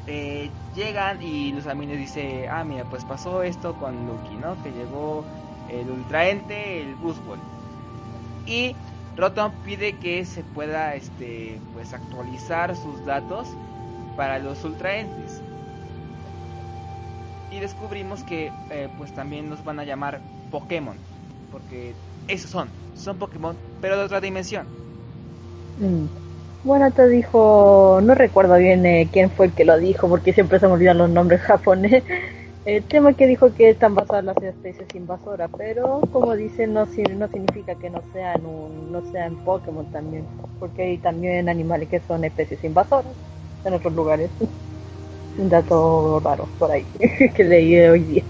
eh, 0.06 0.50
llegan 0.74 1.22
y 1.22 1.52
los 1.52 1.66
amines 1.66 1.98
dice, 1.98 2.48
ah, 2.48 2.64
mira, 2.64 2.84
pues 2.88 3.04
pasó 3.04 3.42
esto 3.42 3.74
con 3.78 4.06
Lucky, 4.06 4.36
¿no? 4.36 4.60
Que 4.62 4.70
llegó 4.70 5.24
el 5.70 5.90
Ultraente, 5.90 6.82
el 6.82 6.94
Buzzball. 6.96 7.40
Y 8.46 8.76
Rotom 9.16 9.50
pide 9.64 9.94
que 9.94 10.24
se 10.24 10.42
pueda, 10.42 10.94
este, 10.94 11.58
pues 11.72 11.94
actualizar 11.94 12.76
sus 12.76 13.04
datos 13.06 13.48
para 14.16 14.38
los 14.38 14.62
Ultraentes. 14.64 15.40
Y 17.50 17.60
descubrimos 17.60 18.22
que, 18.24 18.50
eh, 18.70 18.88
pues 18.98 19.14
también 19.14 19.48
nos 19.48 19.64
van 19.64 19.80
a 19.80 19.84
llamar 19.84 20.20
Pokémon, 20.50 20.96
porque 21.50 21.94
esos 22.28 22.50
son, 22.50 22.68
son 22.94 23.16
Pokémon, 23.16 23.56
pero 23.80 23.96
de 23.96 24.04
otra 24.04 24.20
dimensión. 24.20 24.66
Mm. 25.78 26.06
Bueno, 26.64 26.90
te 26.90 27.08
dijo, 27.08 28.00
no 28.02 28.14
recuerdo 28.14 28.56
bien 28.56 28.84
eh, 28.84 29.08
quién 29.12 29.30
fue 29.30 29.46
el 29.46 29.52
que 29.52 29.64
lo 29.64 29.78
dijo, 29.78 30.08
porque 30.08 30.32
siempre 30.32 30.58
se 30.58 30.66
me 30.66 30.72
olvidan 30.72 30.98
los 30.98 31.08
nombres 31.08 31.40
japoneses. 31.40 32.02
El 32.66 32.82
tema 32.82 33.12
que 33.12 33.28
dijo 33.28 33.54
que 33.54 33.70
están 33.70 33.94
basadas 33.94 34.24
las 34.24 34.36
especies 34.42 34.92
invasoras, 34.96 35.48
pero 35.56 36.00
como 36.12 36.34
dice, 36.34 36.66
no, 36.66 36.84
no 36.84 37.28
significa 37.28 37.76
que 37.76 37.88
no 37.88 38.02
sean, 38.12 38.44
un, 38.44 38.90
no 38.90 39.02
sean 39.12 39.36
Pokémon 39.44 39.86
también, 39.92 40.24
porque 40.58 40.82
hay 40.82 40.98
también 40.98 41.48
animales 41.48 41.88
que 41.88 42.00
son 42.00 42.24
especies 42.24 42.64
invasoras 42.64 43.12
en 43.64 43.72
otros 43.72 43.94
lugares. 43.94 44.30
Un 45.38 45.48
dato 45.48 46.18
raro 46.24 46.48
por 46.58 46.72
ahí 46.72 46.84
que 47.36 47.44
leí 47.44 47.78
hoy 47.78 48.00
día. 48.00 48.24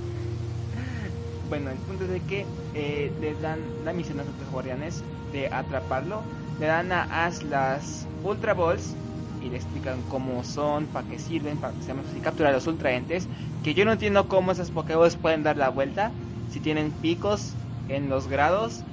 Bueno, 1.48 1.70
el 1.70 1.78
punto 1.78 2.04
es 2.04 2.10
de 2.10 2.20
que 2.20 2.44
eh, 2.74 3.10
les 3.20 3.40
dan 3.40 3.60
la 3.84 3.92
misión 3.94 4.20
a 4.20 4.24
los 4.24 4.50
guardianes 4.50 5.02
de 5.32 5.46
atraparlo. 5.46 6.20
Le 6.60 6.66
dan 6.66 6.92
a 6.92 7.04
Ash 7.24 7.42
las 7.44 8.06
Ultra 8.24 8.52
Balls 8.52 8.96
y 9.46 9.50
le 9.50 9.56
explican 9.56 10.02
cómo 10.08 10.42
son, 10.42 10.86
para 10.86 11.06
qué 11.06 11.18
sirven, 11.18 11.56
para 11.56 11.72
que 11.72 11.82
se 11.82 12.20
capturar 12.20 12.52
los 12.52 12.66
ultraentes. 12.66 13.28
Que 13.62 13.74
yo 13.74 13.84
no 13.84 13.92
entiendo 13.92 14.28
cómo 14.28 14.52
esas 14.52 14.70
Pokéballs 14.70 15.16
pueden 15.16 15.42
dar 15.42 15.56
la 15.56 15.68
vuelta. 15.68 16.12
Si 16.50 16.60
tienen 16.60 16.90
picos 16.90 17.54
en 17.88 18.08
los 18.08 18.28
grados, 18.28 18.84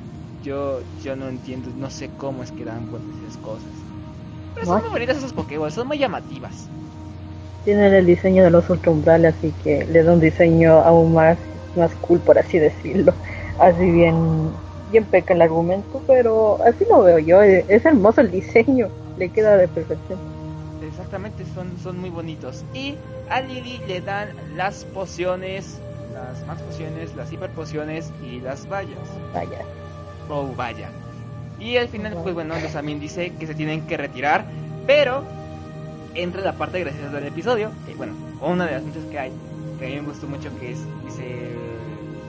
yo, 0.44 0.82
yo 1.04 1.16
no 1.16 1.28
entiendo, 1.28 1.70
no 1.78 1.90
sé 1.90 2.10
cómo 2.18 2.44
es 2.44 2.52
que 2.52 2.66
dan 2.66 2.90
vueltas 2.92 3.16
esas 3.28 3.38
cosas. 3.38 3.68
Pero 4.54 4.66
son 4.68 4.82
muy 4.82 4.90
bonitas 4.90 5.18
esas 5.18 5.34
Pokéballs, 5.34 5.74
son 5.74 5.88
muy 5.88 5.98
llamativas. 5.98 6.70
Tienen 7.66 7.94
el 7.94 8.06
diseño 8.06 8.44
de 8.44 8.52
los 8.52 8.70
ultraumbrales, 8.70 9.36
así 9.36 9.54
que 9.64 9.86
le 9.86 10.04
da 10.04 10.14
un 10.14 10.20
diseño 10.20 10.80
aún 10.80 11.14
más, 11.14 11.38
más 11.76 11.92
cool, 12.02 12.20
por 12.20 12.38
así 12.38 12.60
decirlo. 12.60 13.14
Así 13.60 13.90
bien, 13.90 14.52
bien 14.92 15.06
peca 15.06 15.34
el 15.34 15.42
argumento, 15.42 16.02
pero 16.06 16.62
así 16.64 16.86
lo 16.90 17.04
veo 17.04 17.20
yo. 17.20 17.42
Es 17.42 17.86
hermoso 17.86 18.22
el 18.22 18.32
diseño, 18.32 18.90
le 19.18 19.30
queda 19.30 19.56
de 19.58 19.68
perfección. 19.68 20.33
Exactamente, 20.88 21.44
son, 21.56 21.72
son 21.82 22.00
muy 22.00 22.10
bonitos. 22.10 22.64
Y 22.74 22.96
a 23.30 23.42
Lily 23.42 23.80
le 23.88 24.02
dan 24.02 24.30
las 24.56 24.86
pociones, 24.86 25.80
las 26.14 26.46
más 26.46 26.62
pociones, 26.62 27.16
las 27.16 27.32
hiper 27.32 27.50
pociones 27.52 28.12
y 28.24 28.40
las 28.40 28.70
vallas. 28.70 29.00
Vaya. 29.34 29.60
Oh, 30.30 30.48
vaya. 30.56 30.90
Y 31.60 31.78
al 31.78 31.88
final, 31.88 32.18
pues 32.22 32.34
bueno, 32.34 32.60
los 32.60 32.74
también 32.74 33.00
dice 33.00 33.34
que 33.40 33.48
se 33.48 33.56
tienen 33.56 33.88
que 33.88 33.98
retirar, 33.98 34.46
pero 34.86 35.24
entra 36.14 36.42
la 36.42 36.54
parte 36.54 36.80
graciosa 36.80 37.10
del 37.10 37.28
episodio, 37.28 37.72
que 37.86 37.96
bueno, 37.96 38.14
una 38.42 38.66
de 38.66 38.74
las 38.74 38.84
muchas 38.84 39.04
que 39.06 39.20
hay, 39.20 39.32
que 39.80 39.86
a 39.86 39.90
mí 39.90 39.96
me 39.96 40.02
gustó 40.02 40.28
mucho, 40.28 40.50
que 40.60 40.74
es, 40.74 40.80
dice, 41.06 41.56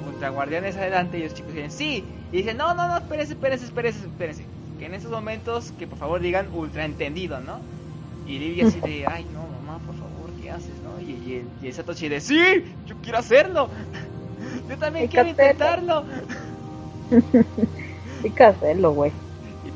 Ultra 0.06 0.30
Guardianes 0.30 0.76
adelante, 0.76 1.18
y 1.18 1.24
los 1.24 1.34
chicos 1.34 1.52
dicen, 1.52 1.70
sí, 1.70 2.04
y 2.32 2.38
dicen, 2.38 2.56
no, 2.56 2.74
no, 2.74 2.86
no, 2.86 2.96
espérese, 2.98 3.32
espérese, 3.32 3.64
espérese, 3.64 4.06
espérese, 4.06 4.44
que 4.78 4.86
en 4.86 4.94
esos 4.94 5.10
momentos, 5.10 5.72
que 5.78 5.86
por 5.86 5.98
favor 5.98 6.20
digan 6.20 6.48
ultra 6.54 6.84
entendido, 6.84 7.40
¿no? 7.40 7.58
Y 8.26 8.38
Lily 8.38 8.60
así 8.62 8.80
de, 8.80 9.06
ay, 9.10 9.26
no, 9.32 9.46
mamá, 9.46 9.78
por 9.84 9.94
favor, 9.94 10.30
¿qué 10.40 10.50
haces, 10.50 10.74
no? 10.82 11.00
Y, 11.00 11.12
y, 11.12 11.34
el, 11.36 11.48
y 11.62 11.66
el 11.68 11.74
Satoshi 11.74 12.08
de, 12.08 12.20
sí, 12.20 12.64
yo 12.86 12.96
quiero 13.02 13.18
hacerlo, 13.18 13.68
yo 14.68 14.78
también 14.78 15.08
quiero 15.08 15.28
intentarlo. 15.28 16.04
Hay 18.24 18.30
que 18.30 18.44
hacerlo, 18.44 18.92
güey 18.92 19.12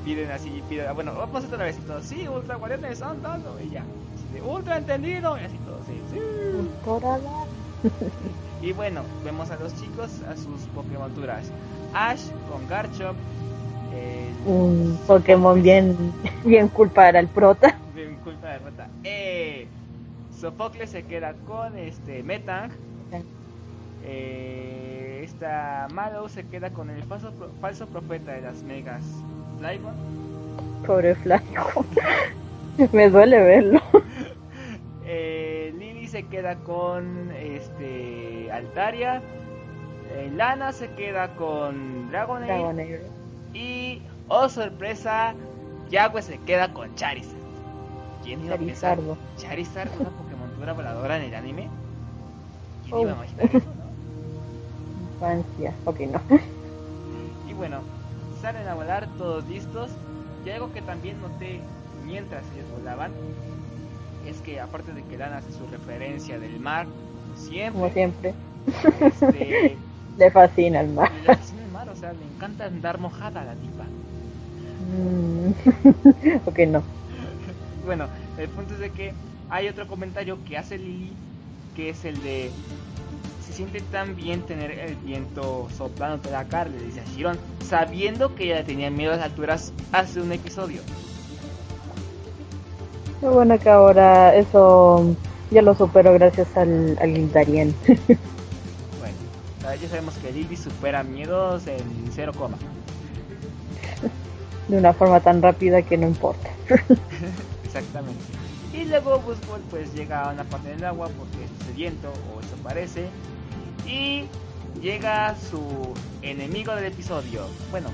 piden 0.08 0.30
así, 0.30 0.62
piden, 0.70 0.86
ah, 0.88 0.92
bueno, 0.92 1.12
vamos 1.14 1.34
a 1.34 1.38
hacer 1.40 1.54
una 1.54 1.64
vez 1.64 1.76
y 1.76 1.82
todo, 1.82 2.02
sí, 2.02 2.26
ultra 2.28 2.54
guardianes 2.54 3.02
andando, 3.02 3.58
y 3.62 3.68
ya, 3.68 3.84
de 4.32 4.40
ultra 4.40 4.78
entendido, 4.78 5.36
y 5.36 5.42
así 5.42 5.58
todo, 5.58 5.78
sí, 5.86 6.00
sí. 6.10 6.18
y 8.66 8.72
bueno, 8.72 9.02
vemos 9.22 9.50
a 9.50 9.56
los 9.56 9.74
chicos, 9.74 10.22
a 10.30 10.34
sus 10.34 10.62
Pokémonturas, 10.74 11.50
Ash 11.92 12.22
con 12.50 12.66
Garchomp, 12.68 13.18
un 14.46 14.98
Pokémon 15.06 15.62
bien, 15.62 15.94
bien 16.42 16.68
cool 16.68 16.88
para 16.88 17.20
el 17.20 17.28
prota. 17.28 17.76
Prota. 18.58 18.88
Eh, 19.04 19.66
Sofocles 20.38 20.90
se 20.90 21.02
queda 21.04 21.34
con 21.46 21.76
este 21.76 22.22
Metang. 22.22 22.70
Eh, 24.04 25.22
esta 25.24 25.88
Mallow 25.92 26.28
se 26.28 26.46
queda 26.46 26.70
con 26.70 26.88
el 26.90 27.02
falso, 27.02 27.32
falso 27.60 27.86
profeta 27.86 28.32
de 28.32 28.42
las 28.42 28.62
megas 28.62 29.02
Flygon. 29.58 29.94
Pobre 30.86 31.14
Flygon. 31.16 31.86
Me 32.92 33.10
duele 33.10 33.42
verlo. 33.42 33.80
Eh, 35.10 35.72
Lily 35.78 36.06
se 36.06 36.24
queda 36.24 36.56
con 36.56 37.30
este 37.32 38.52
Altaria. 38.52 39.22
Eh, 40.12 40.30
Lana 40.36 40.70
se 40.72 40.90
queda 40.90 41.28
con 41.28 42.10
Dragonair. 42.10 43.00
Y, 43.54 44.02
oh 44.28 44.50
sorpresa, 44.50 45.34
Yagüe 45.90 46.20
se 46.20 46.36
queda 46.40 46.74
con 46.74 46.94
Charizard. 46.94 47.37
¿Quién 48.28 48.44
iba 48.44 48.56
a 48.56 48.58
pensar? 48.58 48.98
Charizard, 49.38 49.88
una 49.98 50.10
Pokémon 50.10 50.76
voladora 50.76 51.16
en 51.16 51.22
el 51.22 51.34
anime. 51.34 51.66
¿Quién 52.84 53.00
iba 53.00 53.12
a 53.12 53.14
oh. 53.14 53.24
imaginar 53.24 53.46
eso, 53.46 53.58
no? 53.58 55.14
Infancia, 55.14 55.72
ok, 55.86 56.00
no. 56.00 56.20
Y 57.48 57.54
bueno, 57.54 57.80
salen 58.42 58.68
a 58.68 58.74
volar 58.74 59.08
todos 59.16 59.48
listos. 59.48 59.90
Y 60.44 60.50
algo 60.50 60.70
que 60.74 60.82
también 60.82 61.18
noté 61.22 61.60
mientras 62.04 62.42
ellos 62.54 62.70
volaban 62.78 63.12
es 64.26 64.42
que 64.42 64.60
aparte 64.60 64.92
de 64.92 65.02
que 65.04 65.16
Dan 65.16 65.32
hace 65.32 65.50
su 65.50 65.66
referencia 65.68 66.38
del 66.38 66.60
mar, 66.60 66.86
siempre, 67.34 67.72
como 67.72 67.88
siempre, 67.90 68.34
este, 69.00 69.78
le 70.18 70.30
fascina 70.30 70.82
el 70.82 70.88
mar. 70.90 71.10
Le 71.22 71.34
fascina 71.34 71.62
el 71.64 71.72
mar, 71.72 71.88
o 71.88 71.96
sea, 71.96 72.12
le 72.12 72.26
encanta 72.26 72.66
andar 72.66 72.98
mojada 72.98 73.40
a 73.40 73.44
la 73.46 73.54
tipa. 73.54 73.84
Mm. 74.92 76.46
ok, 76.46 76.58
no. 76.68 76.98
Bueno, 77.84 78.06
el 78.38 78.48
punto 78.48 78.74
es 78.74 78.80
de 78.80 78.90
que 78.90 79.12
hay 79.50 79.68
otro 79.68 79.86
comentario 79.86 80.38
que 80.46 80.58
hace 80.58 80.78
Lily, 80.78 81.12
que 81.74 81.90
es 81.90 82.04
el 82.04 82.20
de 82.22 82.50
se 83.46 83.54
siente 83.54 83.80
tan 83.80 84.14
bien 84.14 84.42
tener 84.42 84.72
el 84.72 84.94
viento 84.96 85.68
soplando 85.76 86.30
la 86.30 86.44
cara, 86.44 86.68
le 86.68 86.82
dice 86.82 87.00
a 87.00 87.04
Shiron, 87.04 87.38
sabiendo 87.66 88.34
que 88.34 88.44
ella 88.44 88.62
tenía 88.62 88.90
miedo 88.90 89.14
a 89.14 89.16
las 89.16 89.24
alturas 89.24 89.72
hace 89.90 90.20
un 90.20 90.30
episodio. 90.32 90.82
Lo 93.22 93.32
bueno 93.32 93.58
que 93.58 93.70
ahora 93.70 94.34
eso 94.34 95.16
ya 95.50 95.62
lo 95.62 95.74
supero 95.74 96.12
gracias 96.12 96.54
al, 96.56 96.98
al 97.00 97.32
Darien. 97.32 97.74
bueno, 97.86 99.80
ya 99.80 99.88
sabemos 99.88 100.14
que 100.18 100.30
Lily 100.30 100.56
supera 100.56 101.02
miedos 101.02 101.66
en 101.66 101.80
cero 102.14 102.32
coma. 102.36 102.58
De 104.68 104.76
una 104.76 104.92
forma 104.92 105.20
tan 105.20 105.40
rápida 105.40 105.80
que 105.80 105.96
no 105.96 106.06
importa. 106.06 106.50
Exactamente. 107.68 108.24
Y 108.72 108.84
luego 108.84 109.20
Buzzball 109.20 109.60
pues 109.70 109.92
llega 109.94 110.28
a 110.28 110.32
una 110.32 110.44
parte 110.44 110.70
del 110.70 110.84
agua 110.84 111.08
porque 111.18 111.44
es 111.44 111.66
sediento 111.66 112.08
o 112.08 112.40
eso 112.40 112.56
parece 112.62 113.08
y 113.86 114.24
llega 114.80 115.34
su 115.50 115.94
enemigo 116.22 116.74
del 116.74 116.86
episodio. 116.86 117.46
Bueno, 117.70 117.90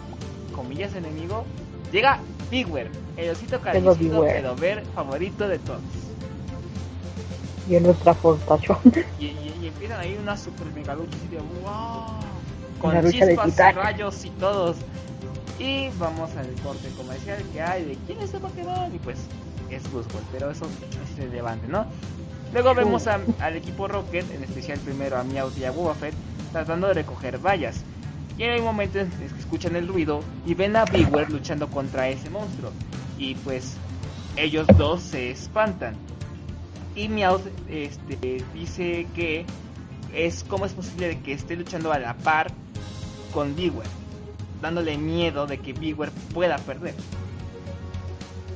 comillas 0.55 0.95
enemigo. 0.95 1.45
Llega 1.93 2.19
Bigwer, 2.51 2.91
el 3.17 3.31
osito 3.31 3.61
cariñosito 3.61 4.23
pero 4.23 4.57
ver 4.57 4.85
favorito 4.95 5.47
de 5.47 5.59
todos. 5.59 5.81
Y 7.69 7.77
el 7.77 7.95
transportación. 7.97 8.79
Y, 9.19 9.27
y, 9.27 9.55
y, 9.63 9.67
empiezan 9.69 10.01
ahí 10.01 10.19
una 10.21 10.37
super 10.37 10.67
mega 10.75 10.95
lucha 10.95 11.17
así 11.17 11.29
de 11.29 11.39
wow. 11.63 12.21
Con 12.81 13.11
chispas, 13.11 13.75
rayos 13.75 14.25
y 14.25 14.31
todos. 14.31 14.77
Y 15.59 15.89
vamos 15.99 16.31
al 16.37 16.53
corte 16.63 16.89
comercial 16.97 17.43
que 17.53 17.63
hay 17.63 17.85
de 17.85 17.99
quién 18.07 18.21
es 18.21 18.35
el 18.35 18.41
Pokémon. 18.41 18.95
Y 18.95 18.99
pues 18.99 19.19
es 19.75 19.91
Buzzball, 19.91 20.23
pero 20.33 20.51
eso 20.51 20.67
es 20.67 21.19
relevante, 21.19 21.69
¿no? 21.69 21.87
Luego 22.53 22.75
vemos 22.75 23.07
al 23.09 23.57
equipo 23.57 23.89
Rocket, 23.89 24.31
en 24.33 24.45
especial 24.45 24.79
primero 24.79 25.17
a 25.19 25.25
Meowth 25.25 25.59
y 25.59 25.65
a 25.65 25.73
Fett, 25.73 26.15
tratando 26.53 26.87
de 26.87 26.95
recoger 26.95 27.39
vallas. 27.39 27.83
Y 28.39 28.45
hay 28.45 28.61
momentos 28.61 29.03
en 29.03 29.11
que 29.11 29.39
escuchan 29.39 29.77
el 29.77 29.89
ruido 29.89 30.23
y 30.47 30.55
ven 30.55 30.77
a 30.77 30.85
Beaver 30.85 31.31
luchando 31.31 31.69
contra 31.69 32.09
ese 32.09 32.31
monstruo. 32.31 32.71
Y 33.19 33.35
pues 33.37 33.75
ellos 34.37 34.67
dos 34.77 35.03
se 35.03 35.31
espantan. 35.31 35.97
Y 36.95 37.09
Meowth 37.09 37.47
este, 37.69 38.45
dice 38.53 39.07
que 39.15 39.47
es 40.15 40.45
cómo 40.45 40.65
es 40.65 40.73
posible 40.73 41.19
que 41.25 41.33
esté 41.33 41.57
luchando 41.57 41.93
a 41.93 41.99
la 41.99 42.15
par 42.15 42.53
con 43.33 43.57
Beaver, 43.57 43.87
dándole 44.63 44.97
miedo 44.97 45.47
de 45.47 45.59
que 45.59 45.73
Beaver 45.73 46.13
pueda 46.33 46.59
perder. 46.59 46.95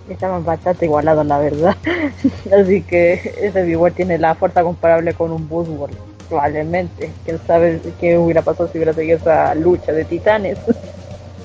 Estaban 0.08 0.44
bastante 0.44 0.86
igualados, 0.86 1.26
la 1.26 1.38
verdad. 1.38 1.76
Así 2.60 2.82
que 2.82 3.34
ese 3.40 3.62
Biwar 3.62 3.92
tiene 3.92 4.18
la 4.18 4.34
fuerza 4.34 4.62
comparable 4.62 5.12
con 5.14 5.32
un 5.32 5.48
Buzzword, 5.48 5.92
probablemente. 6.28 7.10
Quién 7.24 7.38
sabe 7.46 7.80
qué 8.00 8.16
hubiera 8.16 8.42
pasado 8.42 8.68
si 8.70 8.78
hubiera 8.78 8.94
seguido 8.94 9.18
esa 9.18 9.54
lucha 9.54 9.92
de 9.92 10.04
titanes. 10.04 10.58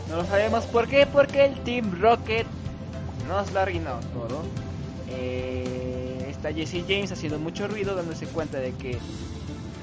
No 0.10 0.18
lo 0.18 0.26
sabemos 0.28 0.66
por 0.66 0.88
qué, 0.88 1.08
porque 1.08 1.44
el 1.44 1.56
Team 1.64 2.00
Rocket 2.00 2.46
nos 3.28 3.52
lo 3.52 3.62
arruinó 3.62 4.00
todo. 4.14 4.44
Eh, 5.10 6.28
está 6.30 6.54
Jesse 6.54 6.86
James 6.88 7.12
haciendo 7.12 7.40
mucho 7.40 7.68
ruido, 7.68 7.96
dándose 7.96 8.28
cuenta 8.28 8.60
de 8.60 8.74
que 8.74 9.00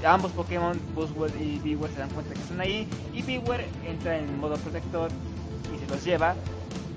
ambos 0.05 0.31
Pokémon, 0.31 0.81
Buzzword 0.95 1.33
y 1.41 1.59
Bewear, 1.59 1.91
se 1.93 1.99
dan 1.99 2.11
cuenta 2.11 2.35
que 2.35 2.41
están 2.41 2.61
ahí. 2.61 2.89
Y 3.13 3.23
Bewear 3.23 3.65
entra 3.85 4.19
en 4.19 4.39
modo 4.39 4.57
protector 4.57 5.11
y 5.75 5.85
se 5.85 5.91
los 5.93 6.05
lleva. 6.05 6.37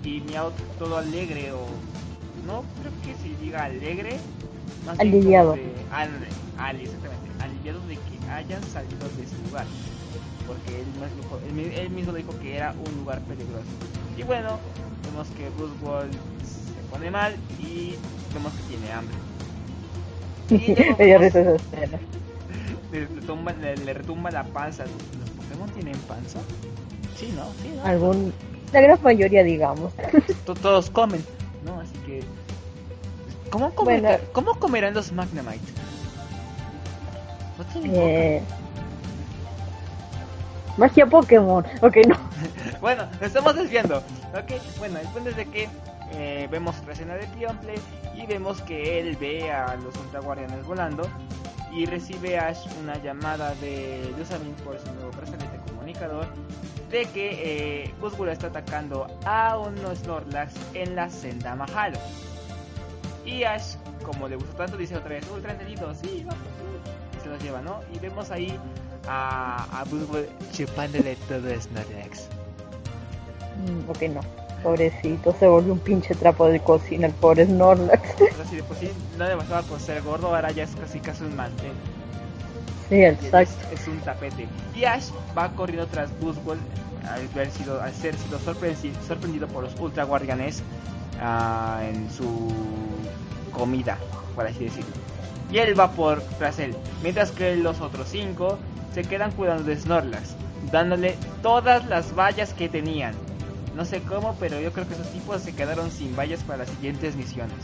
Y 0.03 0.21
Meowth 0.21 0.53
todo 0.79 0.97
alegre 0.97 1.51
o... 1.51 1.65
No 2.45 2.63
creo 2.81 2.91
que 3.03 3.15
se 3.21 3.35
diga 3.41 3.63
alegre. 3.65 4.17
Más 4.85 4.99
Aliviado. 4.99 5.53
de- 5.53 5.71
al- 5.91 6.09
al- 6.57 6.81
exactamente. 6.81 7.29
Aliviado 7.39 7.79
de 7.87 7.95
que 7.95 8.29
hayan 8.31 8.61
salido 8.63 9.07
de 9.15 9.23
ese 9.23 9.35
lugar. 9.47 9.65
Porque 10.45 10.81
él, 10.81 10.85
mismo 10.87 11.05
dijo- 11.21 11.39
él 11.47 11.71
él 11.79 11.89
mismo 11.89 12.13
dijo 12.13 12.37
que 12.41 12.57
era 12.57 12.73
un 12.85 12.95
lugar 12.97 13.21
peligroso. 13.21 13.63
Y 14.17 14.23
bueno, 14.23 14.59
vemos 15.05 15.27
que 15.37 15.49
Buzzword 15.51 16.11
se 16.11 16.81
pone 16.91 17.09
mal 17.09 17.33
y 17.59 17.95
vemos 18.33 18.51
que 18.53 18.63
tiene 18.63 18.91
hambre. 18.91 19.15
Le, 22.91 22.99
le 23.01 23.21
tumba- 23.21 23.53
le- 23.53 23.77
le 23.77 23.93
retumba 23.93 24.29
la 24.31 24.43
panza. 24.43 24.83
¿Los 24.83 25.29
Pokémon 25.47 25.69
tienen 25.71 25.97
panza? 26.07 26.39
Sí, 27.17 27.31
¿no? 27.35 27.45
Sí, 27.63 27.71
¿no? 27.75 27.83
Algún, 27.85 28.33
la 28.73 28.81
gran 28.81 29.01
mayoría, 29.01 29.43
digamos. 29.43 29.93
To- 30.45 30.55
Todos 30.55 30.89
comen, 30.89 31.23
¿no? 31.65 31.79
Así 31.79 31.93
que... 32.05 32.23
¿Cómo, 33.49 33.71
comer- 33.75 34.01
Bueno. 34.01 34.17
¿cómo 34.33 34.55
comerán 34.59 34.93
los 34.93 35.11
Magnemite? 35.11 35.59
No. 37.75 37.91
Eh, 37.95 38.41
magia 40.77 41.05
Pokémon. 41.05 41.65
Ok, 41.81 41.97
no. 42.07 42.17
Bueno, 42.81 43.05
nos 43.13 43.21
estamos 43.21 43.55
desviando. 43.55 43.97
Ok, 44.33 44.51
bueno, 44.77 44.99
el 44.99 45.07
punto 45.07 45.29
es 45.29 45.37
de 45.37 45.45
que 45.45 45.69
eh, 46.11 46.47
vemos 46.51 46.75
la 46.85 46.91
escena 46.93 47.13
de 47.13 47.27
Pionple 47.27 47.75
y 48.15 48.25
vemos 48.25 48.61
que 48.61 48.99
él 48.99 49.15
ve 49.15 49.49
a 49.51 49.75
los 49.75 49.95
Ultra 49.95 50.19
Guardianes 50.19 50.65
volando 50.65 51.07
y 51.71 51.85
recibe 51.85 52.37
Ash 52.37 52.65
una 52.81 52.97
llamada 53.01 53.55
de 53.61 54.13
Lusamin 54.17 54.53
por 54.65 54.77
su 54.79 54.91
nuevo 54.93 55.11
brazalete 55.11 55.57
comunicador 55.83 56.27
de 56.89 57.05
que 57.07 57.83
eh, 57.83 57.93
está 58.31 58.47
atacando 58.47 59.07
a 59.25 59.57
unos 59.57 59.99
Snorlax 59.99 60.53
en 60.73 60.95
la 60.95 61.09
senda 61.09 61.55
Mahalo. 61.55 61.97
Y 63.25 63.43
Ash, 63.43 63.75
como 64.05 64.27
le 64.29 64.35
gustó 64.37 64.55
tanto, 64.55 64.77
dice 64.77 64.95
otra 64.95 65.09
vez, 65.09 65.25
ultra 65.33 65.51
entendido, 65.51 65.93
sí, 65.95 66.23
vamos, 66.25 66.43
y 67.17 67.23
se 67.23 67.29
los 67.29 67.41
lleva, 67.41 67.61
¿no? 67.61 67.81
Y 67.93 67.99
vemos 67.99 68.31
ahí 68.31 68.57
a, 69.07 69.81
a 69.81 69.85
chupándole 70.53 71.17
todo 71.27 71.53
a 71.53 71.59
Snorlax. 71.59 72.29
Mm, 73.67 73.89
ok, 73.89 74.01
no. 74.13 74.21
Pobrecito, 74.61 75.35
se 75.37 75.47
volvió 75.47 75.73
un 75.73 75.79
pinche 75.79 76.15
trapo 76.15 76.47
de 76.47 76.61
cocina 76.61 77.07
el 77.07 77.13
pobre 77.13 77.45
Snorlax. 77.45 78.21
O 78.21 78.35
sea, 78.35 78.45
si 78.45 78.55
de 78.57 78.63
por 78.63 78.77
sí 78.77 78.89
no 79.17 79.25
le 79.25 79.35
bastaba 79.35 79.63
con 79.63 79.79
ser 79.79 80.01
gordo, 80.01 80.27
ahora 80.27 80.51
ya 80.51 80.63
es 80.63 80.75
casi 80.75 80.99
casi 80.99 81.25
un 81.25 81.35
mantel. 81.35 81.73
Sí, 82.93 83.01
es, 83.71 83.87
un 83.87 83.99
tapete. 84.01 84.47
Y 84.75 84.85
Ash 84.85 85.05
va 85.37 85.49
corriendo 85.49 85.87
tras 85.87 86.11
Buzzwole 86.19 86.59
al, 87.09 87.21
haber 87.33 87.49
sido, 87.51 87.81
al 87.81 87.91
ser 87.93 88.15
sido 88.15 88.39
sorprendi- 88.39 88.93
sorprendido 89.07 89.47
por 89.47 89.63
los 89.63 89.79
Ultra 89.79 90.03
Guardianes 90.03 90.61
ah, 91.19 91.81
en 91.83 92.09
su 92.11 92.51
comida, 93.51 93.97
por 94.35 94.45
así 94.45 94.65
decirlo. 94.65 94.91
Y 95.51 95.57
él 95.57 95.79
va 95.79 95.91
por 95.91 96.21
tras 96.37 96.59
él, 96.59 96.75
mientras 97.01 97.31
que 97.31 97.55
los 97.55 97.81
otros 97.81 98.07
cinco 98.09 98.57
se 98.93 99.03
quedan 99.03 99.31
cuidando 99.31 99.63
de 99.63 99.75
Snorlax, 99.75 100.35
dándole 100.71 101.15
todas 101.41 101.85
las 101.87 102.15
vallas 102.15 102.53
que 102.53 102.69
tenían. 102.69 103.13
No 103.75 103.85
sé 103.85 104.01
cómo, 104.03 104.35
pero 104.39 104.59
yo 104.59 104.71
creo 104.71 104.87
que 104.87 104.93
esos 104.93 105.09
tipos 105.11 105.41
se 105.41 105.53
quedaron 105.55 105.89
sin 105.89 106.15
vallas 106.15 106.43
para 106.43 106.59
las 106.59 106.69
siguientes 106.69 107.15
misiones. 107.15 107.57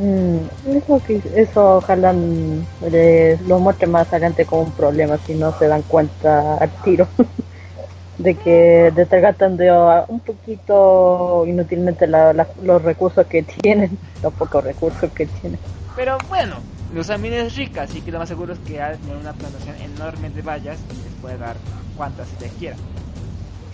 Mm, 0.00 0.38
eso, 0.76 1.02
que, 1.06 1.20
eso 1.36 1.76
ojalá 1.76 2.14
mm, 2.14 2.64
le- 2.90 3.36
lo 3.46 3.58
muestre 3.58 3.86
más 3.86 4.08
adelante 4.08 4.46
como 4.46 4.62
un 4.62 4.72
problema 4.72 5.18
si 5.26 5.34
no 5.34 5.52
se 5.58 5.68
dan 5.68 5.82
cuenta 5.82 6.56
al 6.56 6.70
tiro 6.82 7.06
de 8.18 8.34
que 8.34 8.90
de 8.94 9.68
a- 9.68 10.06
un 10.08 10.20
poquito 10.20 11.44
inútilmente 11.46 12.06
la- 12.06 12.32
la- 12.32 12.48
los 12.62 12.82
recursos 12.82 13.26
que 13.26 13.42
tienen, 13.42 13.98
los 14.22 14.32
pocos 14.32 14.64
recursos 14.64 15.10
que 15.12 15.26
tienen. 15.26 15.60
Pero 15.94 16.16
bueno, 16.30 16.56
Lusamin 16.94 17.34
es 17.34 17.56
rica, 17.56 17.82
así 17.82 18.00
que 18.00 18.10
lo 18.10 18.20
más 18.20 18.28
seguro 18.28 18.54
es 18.54 18.58
que 18.60 18.80
al 18.80 18.96
tener 18.96 19.18
una 19.18 19.34
plantación 19.34 19.76
enorme 19.82 20.30
de 20.30 20.40
vallas 20.40 20.78
les 21.04 21.14
puede 21.20 21.36
dar 21.36 21.56
cuantas 21.94 22.26
les 22.40 22.50
quiera. 22.52 22.76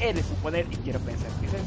He 0.00 0.12
de 0.12 0.22
suponer 0.24 0.66
y 0.72 0.76
quiero 0.76 0.98
pensar 0.98 1.30
que 1.40 1.46
es 1.46 1.54
eso. 1.54 1.62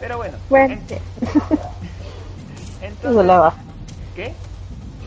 Pero 0.00 0.16
bueno, 0.16 0.36
Bueno, 0.48 0.74
en- 0.74 0.80
sí, 2.80 2.86
¿qué 2.86 2.86
entonces, 2.86 3.20
se 3.20 3.26
le 3.26 3.38
va, 3.38 3.54
¿qué? 4.16 4.34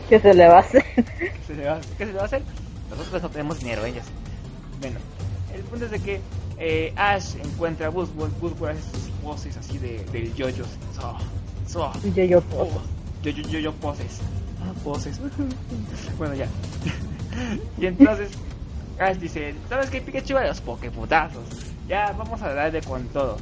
qué 0.08 0.20
se 0.20 0.34
le 0.34 0.48
va 0.48 0.56
a 0.56 0.60
hacer? 0.60 0.84
¿Qué 0.94 1.32
se 1.46 1.54
le 1.54 1.66
va, 1.66 1.80
qué 1.98 2.06
se 2.06 2.12
le 2.12 2.12
va 2.12 2.22
a 2.22 2.26
hacer? 2.26 2.42
Nosotros 2.90 3.22
no 3.22 3.30
tenemos 3.30 3.58
dinero, 3.58 3.84
ellas. 3.84 4.06
Bueno, 4.80 4.98
el 5.52 5.62
punto 5.62 5.86
es 5.86 5.90
de 5.90 5.98
que 5.98 6.20
eh, 6.58 6.92
Ash 6.96 7.34
encuentra 7.36 7.86
a 7.86 7.90
Buzzwole, 7.90 8.32
Buzzwole 8.40 8.72
hace 8.72 8.82
sus 8.82 9.22
voces 9.22 9.56
así 9.56 9.78
de, 9.78 10.04
del 10.12 10.34
yoyos. 10.34 10.68
So, 10.94 11.16
so, 11.66 11.92
yo, 12.14 12.42
Oh, 12.56 12.68
yo, 13.22 13.30
yo, 13.30 13.58
yo, 13.58 13.72
poses. 13.72 14.20
Ah, 14.62 14.72
poses. 14.84 15.20
bueno, 16.18 16.34
ya. 16.34 16.46
y 17.78 17.86
entonces, 17.86 18.30
Ash 18.98 19.16
dice, 19.16 19.54
¿sabes 19.68 19.90
qué, 19.90 20.00
Pikachu? 20.00 20.36
A 20.36 20.44
los 20.44 20.60
pokeputazos. 20.60 21.44
Ya, 21.88 22.12
vamos 22.12 22.40
a 22.42 22.54
darle 22.54 22.80
con 22.82 23.06
todo. 23.08 23.36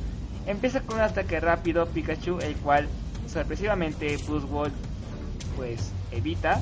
Empieza 0.46 0.80
con 0.80 0.96
un 0.96 1.02
ataque 1.02 1.38
rápido 1.38 1.86
Pikachu, 1.86 2.38
el 2.40 2.56
cual, 2.56 2.88
sorpresivamente, 3.32 4.16
Buzzwole, 4.18 4.72
pues, 5.56 5.90
evita. 6.10 6.60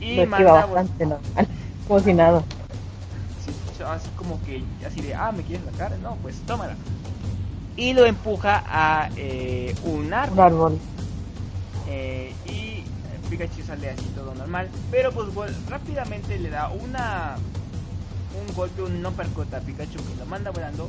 Y 0.00 0.16
lo 0.16 0.26
manda... 0.26 0.66
bastante 0.66 1.06
normal, 1.06 1.48
como 1.88 2.00
si 2.00 2.14
nada. 2.14 2.42
Sí, 3.44 3.82
así 3.82 4.08
como 4.16 4.40
que, 4.44 4.62
así 4.86 5.00
de, 5.00 5.14
ah, 5.14 5.32
¿me 5.32 5.42
quieres 5.42 5.64
sacar? 5.72 5.96
No, 5.98 6.16
pues, 6.16 6.36
tómala. 6.46 6.74
Y 7.76 7.92
lo 7.92 8.04
empuja 8.06 8.64
a 8.66 9.08
eh, 9.16 9.74
un 9.84 10.12
árbol. 10.12 10.36
Un 10.38 10.44
árbol. 10.44 10.78
Eh, 11.88 12.32
y 12.46 12.82
Pikachu 13.30 13.62
sale 13.64 13.90
así 13.90 14.04
todo 14.16 14.34
normal. 14.34 14.68
Pero 14.90 15.12
pues 15.12 15.28
Wol- 15.28 15.54
rápidamente 15.68 16.38
le 16.38 16.50
da 16.50 16.70
una 16.70 17.36
un 18.36 18.54
golpe, 18.54 18.82
un 18.82 19.04
uppercut 19.06 19.52
a 19.54 19.60
Pikachu 19.60 19.98
que 19.98 20.16
lo 20.18 20.26
manda 20.26 20.50
volando. 20.50 20.88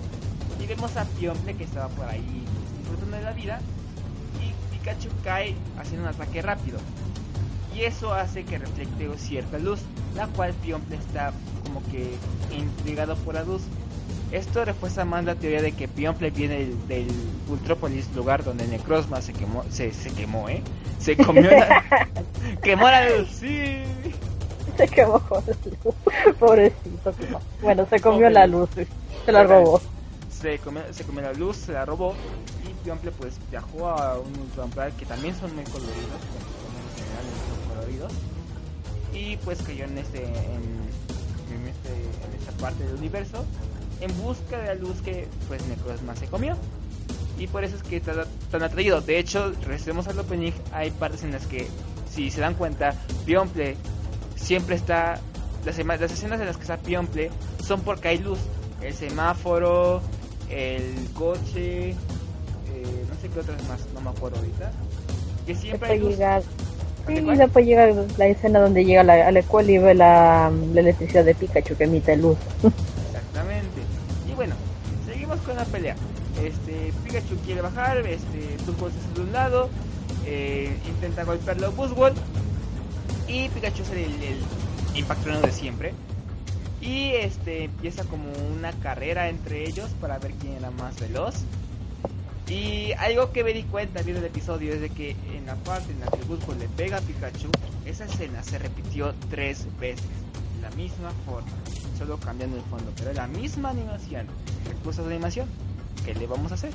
Y 0.59 0.65
vemos 0.65 0.97
a 0.97 1.05
Pionple 1.05 1.55
que 1.55 1.63
estaba 1.63 1.89
por 1.89 2.05
ahí 2.05 2.43
disfrutando 2.79 3.17
de 3.17 3.23
la 3.23 3.31
vida. 3.33 3.59
Pikachu 4.89 5.09
cae 5.23 5.55
haciendo 5.79 6.07
un 6.07 6.13
ataque 6.13 6.41
rápido. 6.41 6.79
Y 7.75 7.81
eso 7.83 8.13
hace 8.13 8.43
que 8.43 8.57
reflecte 8.57 9.07
cierta 9.17 9.59
luz, 9.59 9.79
la 10.15 10.27
cual 10.27 10.53
Pionple 10.53 10.95
está 10.97 11.31
como 11.63 11.81
que 11.91 12.09
intrigado 12.55 13.15
por 13.17 13.35
la 13.35 13.43
luz. 13.43 13.61
Esto 14.31 14.65
refuerza 14.65 15.05
más 15.05 15.23
la 15.25 15.35
teoría 15.35 15.61
de 15.61 15.71
que 15.71 15.87
Pionple 15.87 16.31
viene 16.31 16.59
del, 16.59 16.87
del 16.87 17.07
Ultrópolis, 17.47 18.07
lugar 18.15 18.43
donde 18.43 18.67
Necrozma 18.67 19.21
se 19.21 19.33
quemó, 19.33 19.63
se, 19.69 19.91
se 19.91 20.11
quemó, 20.11 20.49
¿eh? 20.49 20.61
Se 20.99 21.15
comió 21.15 21.49
la... 21.51 21.83
quemó 22.63 22.87
la 22.87 23.09
luz, 23.09 23.29
sí. 23.29 23.83
Se 24.77 24.87
quemó 24.87 25.19
con 25.19 25.43
la 25.45 25.53
luz. 25.83 25.95
Pobrecito. 26.39 27.13
Bueno, 27.61 27.87
se 27.89 27.99
comió 27.99 28.29
Pobre 28.29 28.31
la 28.31 28.47
luz. 28.47 28.69
luz. 28.75 28.87
Se 29.25 29.31
la 29.31 29.43
robó. 29.43 29.81
Se 30.29 30.57
comió, 30.59 30.81
se 30.91 31.03
comió 31.03 31.21
la 31.21 31.33
luz, 31.33 31.57
se 31.57 31.73
la 31.73 31.85
robó 31.85 32.15
y 32.79 32.83
Pionple 32.83 33.11
pues 33.11 33.35
viajó 33.49 33.89
a 33.89 34.19
un 34.19 34.37
Ultra 34.39 34.65
Umbral 34.65 34.93
que 34.93 35.05
también 35.05 35.35
son 35.39 35.55
muy 35.55 35.63
coloridos, 35.65 35.97
en 35.97 37.03
general 37.03 37.25
son 37.47 37.75
coloridos. 37.75 38.11
Y 39.13 39.37
pues 39.37 39.61
cayó 39.61 39.85
en 39.85 39.97
este, 39.97 40.23
en, 40.23 41.67
este, 41.67 41.93
en 41.93 42.39
esta 42.39 42.51
parte 42.59 42.83
del 42.85 42.95
universo 42.95 43.45
en 44.01 44.17
busca 44.21 44.57
de 44.57 44.67
la 44.67 44.75
luz 44.75 45.01
que 45.01 45.27
pues 45.47 45.65
Necrozma 45.67 46.15
se 46.15 46.27
comió. 46.27 46.55
Y 47.37 47.47
por 47.47 47.63
eso 47.63 47.75
es 47.75 47.83
que 47.83 47.97
está 47.97 48.25
tan 48.51 48.63
atraído. 48.63 49.01
De 49.01 49.17
hecho, 49.17 49.53
regresemos 49.61 50.07
al 50.07 50.19
opening, 50.19 50.51
hay 50.73 50.91
partes 50.91 51.23
en 51.23 51.31
las 51.31 51.45
que, 51.45 51.67
si 52.11 52.31
se 52.31 52.41
dan 52.41 52.55
cuenta, 52.55 52.93
Pionple 53.25 53.77
siempre 54.35 54.75
está... 54.75 55.19
Las, 55.65 55.77
las 55.77 56.11
escenas 56.11 56.39
en 56.39 56.47
las 56.47 56.55
que 56.57 56.63
está 56.63 56.77
Pionple 56.77 57.31
son 57.65 57.81
porque 57.81 58.09
hay 58.09 58.17
luz. 58.19 58.39
El 58.81 58.93
semáforo, 58.93 60.01
el 60.49 61.09
coche, 61.13 61.95
sé 63.19 63.29
qué 63.29 63.39
otras 63.39 63.61
más, 63.67 63.79
no 63.93 64.01
me 64.01 64.09
acuerdo 64.09 64.37
ahorita. 64.37 64.71
Que 65.45 65.55
siempre 65.55 65.89
hay 65.89 65.99
Después 65.99 66.11
luz. 66.11 66.17
llega, 66.17 66.41
¿De 67.07 67.15
sí, 67.15 67.37
después 67.37 67.65
llega 67.65 67.87
la 68.17 68.27
escena 68.27 68.59
donde 68.59 68.85
llega 68.85 69.03
la, 69.03 69.27
a 69.27 69.31
la 69.31 69.39
escuela 69.39 69.71
y 69.71 69.77
ve 69.77 69.93
la, 69.95 70.51
la 70.73 70.79
electricidad 70.79 71.25
de 71.25 71.35
Pikachu 71.35 71.75
que 71.75 71.85
emite 71.85 72.15
luz. 72.17 72.37
Exactamente. 73.07 73.81
Y 74.29 74.35
bueno, 74.35 74.55
seguimos 75.05 75.39
con 75.39 75.55
la 75.55 75.65
pelea. 75.65 75.95
Este, 76.43 76.93
Pikachu 77.03 77.35
quiere 77.45 77.61
bajar, 77.61 77.97
este, 78.05 78.57
Buzzwole 78.65 78.93
se 78.93 79.13
de 79.15 79.21
un 79.21 79.31
lado, 79.33 79.69
eh, 80.25 80.71
intenta 80.87 81.23
golpearlo 81.23 81.67
a 81.67 81.69
Buzzwole 81.69 82.15
y 83.27 83.49
Pikachu 83.49 83.83
es 83.83 83.89
el, 83.91 83.99
el 84.23 85.41
de 85.41 85.51
siempre. 85.51 85.93
Y 86.81 87.11
este 87.15 87.65
empieza 87.65 88.03
como 88.05 88.23
una 88.55 88.71
carrera 88.71 89.27
entre 89.29 89.67
ellos 89.67 89.89
para 89.99 90.17
ver 90.17 90.31
quién 90.39 90.53
era 90.53 90.71
más 90.71 90.97
veloz. 90.99 91.35
Y 92.49 92.93
algo 92.93 93.31
que 93.31 93.43
me 93.43 93.53
di 93.53 93.63
cuenta 93.63 94.01
viendo 94.01 94.19
el 94.19 94.25
episodio 94.25 94.73
es 94.73 94.81
de 94.81 94.89
que 94.89 95.11
en 95.35 95.45
la 95.45 95.55
parte 95.55 95.91
en 95.91 95.99
la 95.99 96.07
que 96.07 96.23
Buzzwole 96.23 96.61
le 96.61 96.67
pega 96.69 96.97
a 96.97 97.01
Pikachu, 97.01 97.49
esa 97.85 98.05
escena 98.05 98.41
se 98.41 98.57
repitió 98.57 99.13
tres 99.29 99.67
veces, 99.79 100.07
de 100.55 100.61
la 100.63 100.71
misma 100.71 101.11
forma, 101.27 101.47
solo 101.97 102.17
cambiando 102.17 102.57
el 102.57 102.63
fondo, 102.63 102.91
pero 102.97 103.13
la 103.13 103.27
misma 103.27 103.69
animación, 103.69 104.25
recursos 104.67 105.05
de 105.05 105.13
animación, 105.13 105.47
¿qué 106.03 106.15
le 106.15 106.25
vamos 106.25 106.51
a 106.51 106.55
hacer? 106.55 106.71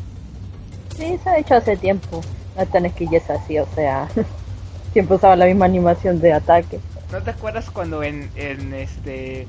Sí, 0.96 1.18
se 1.22 1.28
ha 1.28 1.38
hecho 1.38 1.54
hace 1.56 1.76
tiempo. 1.76 2.22
No 2.56 2.64
tenés 2.66 2.92
que 2.92 3.06
ya 3.06 3.18
es 3.18 3.28
así, 3.28 3.58
o 3.58 3.66
sea, 3.74 4.08
siempre 4.92 5.16
usaba 5.16 5.34
la 5.34 5.46
misma 5.46 5.64
animación 5.64 6.20
de 6.20 6.32
ataque. 6.32 6.78
¿No 7.10 7.20
te 7.20 7.30
acuerdas 7.30 7.68
cuando 7.70 8.04
en, 8.04 8.30
en 8.36 8.72
este 8.74 9.48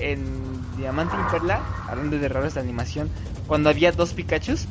en 0.00 0.76
Diamante 0.76 1.14
y 1.16 1.30
Perla, 1.30 1.60
hablando 1.88 2.18
de 2.18 2.26
errores 2.26 2.54
de 2.54 2.60
animación, 2.60 3.10
cuando 3.46 3.70
había 3.70 3.92
dos 3.92 4.12
Pikachus? 4.12 4.66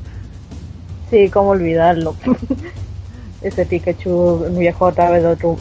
Sí, 1.12 1.30
cómo 1.30 1.50
olvidarlo. 1.50 2.16
Ese 3.44 3.66
Pikachu 3.66 4.46
viajó 4.58 4.86
otra 4.86 5.12
vez 5.12 5.22
de, 5.24 5.30
otro, 5.30 5.58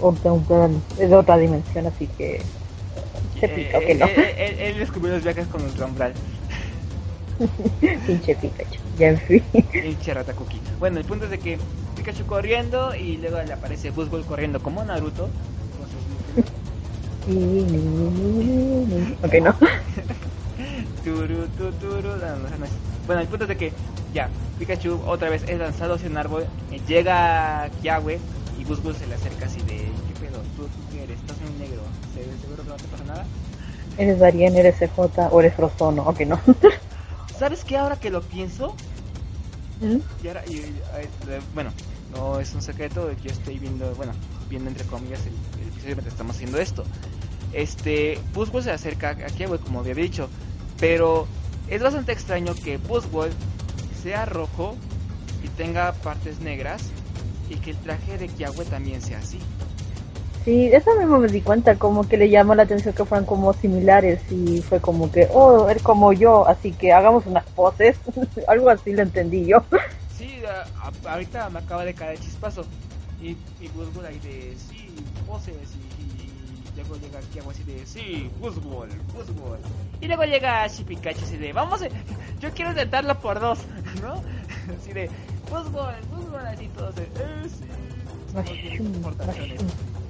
de 0.99 1.15
otra 1.17 1.37
dimensión, 1.39 1.87
así 1.87 2.07
que 2.19 2.41
se 3.41 3.49
pica 3.49 3.79
Eh, 3.79 3.87
que 3.87 3.95
no. 3.97 4.07
eh, 4.07 4.15
eh, 4.17 4.35
él, 4.39 4.59
él 4.75 4.79
descubrió 4.79 5.15
los 5.15 5.23
viajes 5.25 5.47
con 5.49 5.63
Ultra 5.63 5.87
Umbral. 5.87 6.13
Pinche 8.07 8.35
Pikachu. 8.37 8.79
Ya 8.99 9.09
en 9.09 9.19
fin. 9.19 9.43
Pinche 9.73 10.13
Ratakuki. 10.15 10.61
Bueno, 10.79 10.99
el 10.99 11.05
punto 11.07 11.25
es 11.25 11.31
de 11.31 11.39
que 11.39 11.59
Pikachu 11.97 12.27
corriendo 12.27 12.95
y 12.95 13.17
luego 13.17 13.41
le 13.43 13.53
aparece 13.55 13.91
Buzzwole 13.91 14.25
corriendo 14.25 14.61
como 14.63 14.85
Naruto. 14.85 15.29
sus- 16.37 16.45
ok, 19.25 19.35
no. 19.43 19.55
Turu, 21.03 21.47
tu, 21.57 21.73
turu, 21.73 22.09
no, 22.09 22.37
no, 22.37 22.59
no 22.59 22.65
es. 22.67 22.71
Bueno, 23.07 23.23
el 23.23 23.29
punto 23.29 23.45
es 23.45 23.49
de 23.49 23.57
que 23.57 23.73
ya, 24.13 24.29
Pikachu 24.59 25.01
otra 25.07 25.31
vez 25.31 25.43
es 25.49 25.59
lanzado 25.59 25.95
hacia 25.95 26.09
un 26.09 26.17
árbol, 26.17 26.45
eh, 26.71 26.81
llega 26.87 27.69
Kiawe 27.83 28.19
y 28.59 28.65
Buzzwole 28.65 28.99
se 28.99 29.07
le 29.07 29.15
acerca 29.15 29.47
así 29.47 29.61
de, 29.63 29.77
¿qué 29.77 30.21
pedo? 30.21 30.39
¿Tú, 30.57 30.65
tú 30.65 30.69
qué 30.93 31.05
eres? 31.05 31.19
¿Estás 31.21 31.37
muy 31.41 31.59
negro? 31.59 31.83
¿Se- 32.15 32.41
¿Seguro 32.43 32.63
que 32.63 32.69
no 32.69 32.77
te 32.77 32.85
pasa 32.85 33.05
nada? 33.05 33.25
¿Eres 33.99 34.19
Darien, 34.19 34.57
eres 34.57 34.77
CJ 34.79 35.29
o 35.31 35.41
eres 35.41 35.55
Frozono? 35.55 36.03
Ok, 36.03 36.21
no. 36.21 36.41
¿Sabes 37.39 37.65
qué 37.65 37.77
ahora 37.77 37.97
que 37.97 38.11
lo 38.11 38.23
pienso? 38.23 38.75
Y 40.23 40.29
ahora, 40.29 40.43
y- 40.47 40.57
y- 40.57 40.75
bueno, 41.55 41.71
no 42.15 42.39
es 42.39 42.53
un 42.55 42.61
secreto, 42.63 43.11
yo 43.23 43.31
estoy 43.31 43.59
viendo, 43.59 43.95
bueno, 43.95 44.13
viendo 44.49 44.69
entre 44.69 44.85
comillas 44.87 45.21
el, 45.27 45.33
el 45.63 45.69
episodio 45.69 45.95
mientras 45.97 46.13
estamos 46.13 46.37
haciendo 46.37 46.59
esto. 46.59 46.85
Este, 47.53 48.19
Buzzwole 48.35 48.65
se 48.65 48.71
acerca 48.73 49.11
a 49.11 49.15
Kiawe, 49.15 49.59
como 49.59 49.81
había 49.81 49.95
dicho, 49.95 50.29
pero 50.79 51.27
es 51.69 51.83
bastante 51.83 52.13
extraño 52.13 52.55
que 52.55 52.77
Buzzwole 52.77 53.33
sea 54.03 54.25
rojo 54.27 54.77
y 55.45 55.49
tenga 55.49 55.93
partes 55.93 56.41
negras 56.41 56.83
y 57.49 57.57
que 57.57 57.71
el 57.73 57.77
traje 57.79 58.19
de 58.19 58.29
Kiawe 58.29 58.65
también 58.67 59.01
sea 59.03 59.19
así. 59.19 59.39
Sí, 60.45 60.69
eso 60.73 60.95
mismo 60.99 61.19
me 61.19 61.29
di 61.29 61.43
cuenta, 61.43 61.77
como 61.77 62.09
que 62.09 62.17
le 62.17 62.31
llamó 62.31 62.55
la 62.55 62.63
atención 62.63 62.95
que 62.95 63.05
fueran 63.05 63.27
como 63.27 63.53
similares 63.53 64.21
y 64.31 64.63
fue 64.63 64.81
como 64.81 65.13
que, 65.13 65.29
oh, 65.33 65.69
eres 65.69 65.83
como 65.83 66.13
yo, 66.15 66.49
así 66.49 66.73
que 66.73 66.93
hagamos 66.95 67.27
unas 67.27 67.45
poses. 67.51 67.97
Algo 68.49 68.71
así 68.71 68.93
lo 68.93 69.03
entendí 69.03 69.45
yo. 69.47 69.63
Sí, 70.17 70.41
a- 70.47 70.67
a- 71.09 71.13
ahorita 71.13 71.51
me 71.51 71.59
acaba 71.59 71.85
de 71.85 71.93
caer 71.93 72.13
el 72.13 72.21
chispazo 72.21 72.65
y, 73.21 73.31
y 73.61 73.69
Buzzwole 73.75 74.09
ahí 74.09 74.19
de, 74.21 74.57
sí, 74.57 74.89
poses 75.27 75.55
y 75.99 76.00
luego 76.81 76.97
llega 76.97 77.21
Kiawe 77.33 77.51
así 77.53 77.63
de, 77.65 77.87
sí, 77.87 78.31
Buzzwole, 78.41 78.95
Buzzwole. 79.15 79.61
Y 80.01 80.07
luego 80.07 80.25
llega 80.25 80.63
Ash 80.65 80.81
y 80.81 80.85
Pikachu 80.85 81.25
así 81.25 81.37
de, 81.37 81.53
vamos, 81.53 81.83
a- 81.83 81.89
yo 82.41 82.51
quiero 82.53 82.71
intentarlo 82.71 83.19
por 83.21 83.39
dos, 83.41 83.59
¿no? 84.03 84.23
Así 84.81 84.93
de, 84.93 85.11
Buzzwole, 85.51 85.99
Buzzwole, 86.11 86.49
así 86.49 86.69
todos 86.69 86.95
de, 86.97 87.03
eh, 87.03 87.49
sí. 87.49 87.65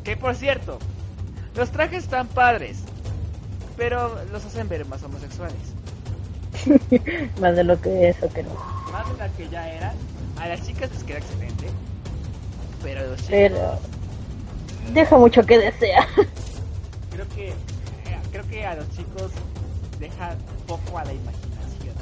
Que 0.04 0.16
por 0.16 0.34
cierto, 0.34 0.78
los 1.54 1.70
trajes 1.70 2.04
están 2.04 2.26
padres, 2.28 2.78
pero 3.76 4.16
los 4.32 4.44
hacen 4.44 4.68
ver 4.68 4.84
más 4.86 5.02
homosexuales. 5.02 5.56
Más 7.40 7.56
de 7.56 7.64
lo 7.64 7.80
que 7.80 8.10
eso 8.10 8.28
que 8.32 8.42
no. 8.42 8.50
Más 8.92 9.08
de 9.10 9.16
la 9.16 9.28
que 9.30 9.48
ya 9.48 9.66
eran. 9.70 9.94
A 10.38 10.46
las 10.48 10.66
chicas 10.66 10.90
les 10.92 11.04
queda 11.04 11.18
excelente, 11.18 11.68
pero 12.82 13.00
los 13.08 13.16
chicos 13.16 13.30
Pero 13.30 13.78
deja 14.92 15.16
mucho 15.16 15.42
que 15.46 15.58
desea. 15.58 16.06
Creo 17.20 17.36
que 17.36 17.48
eh, 17.48 18.18
creo 18.32 18.48
que 18.48 18.64
a 18.64 18.74
los 18.76 18.88
chicos 18.90 19.30
deja 19.98 20.34
poco 20.66 20.98
a 20.98 21.04
la 21.04 21.12
imaginación. 21.12 21.94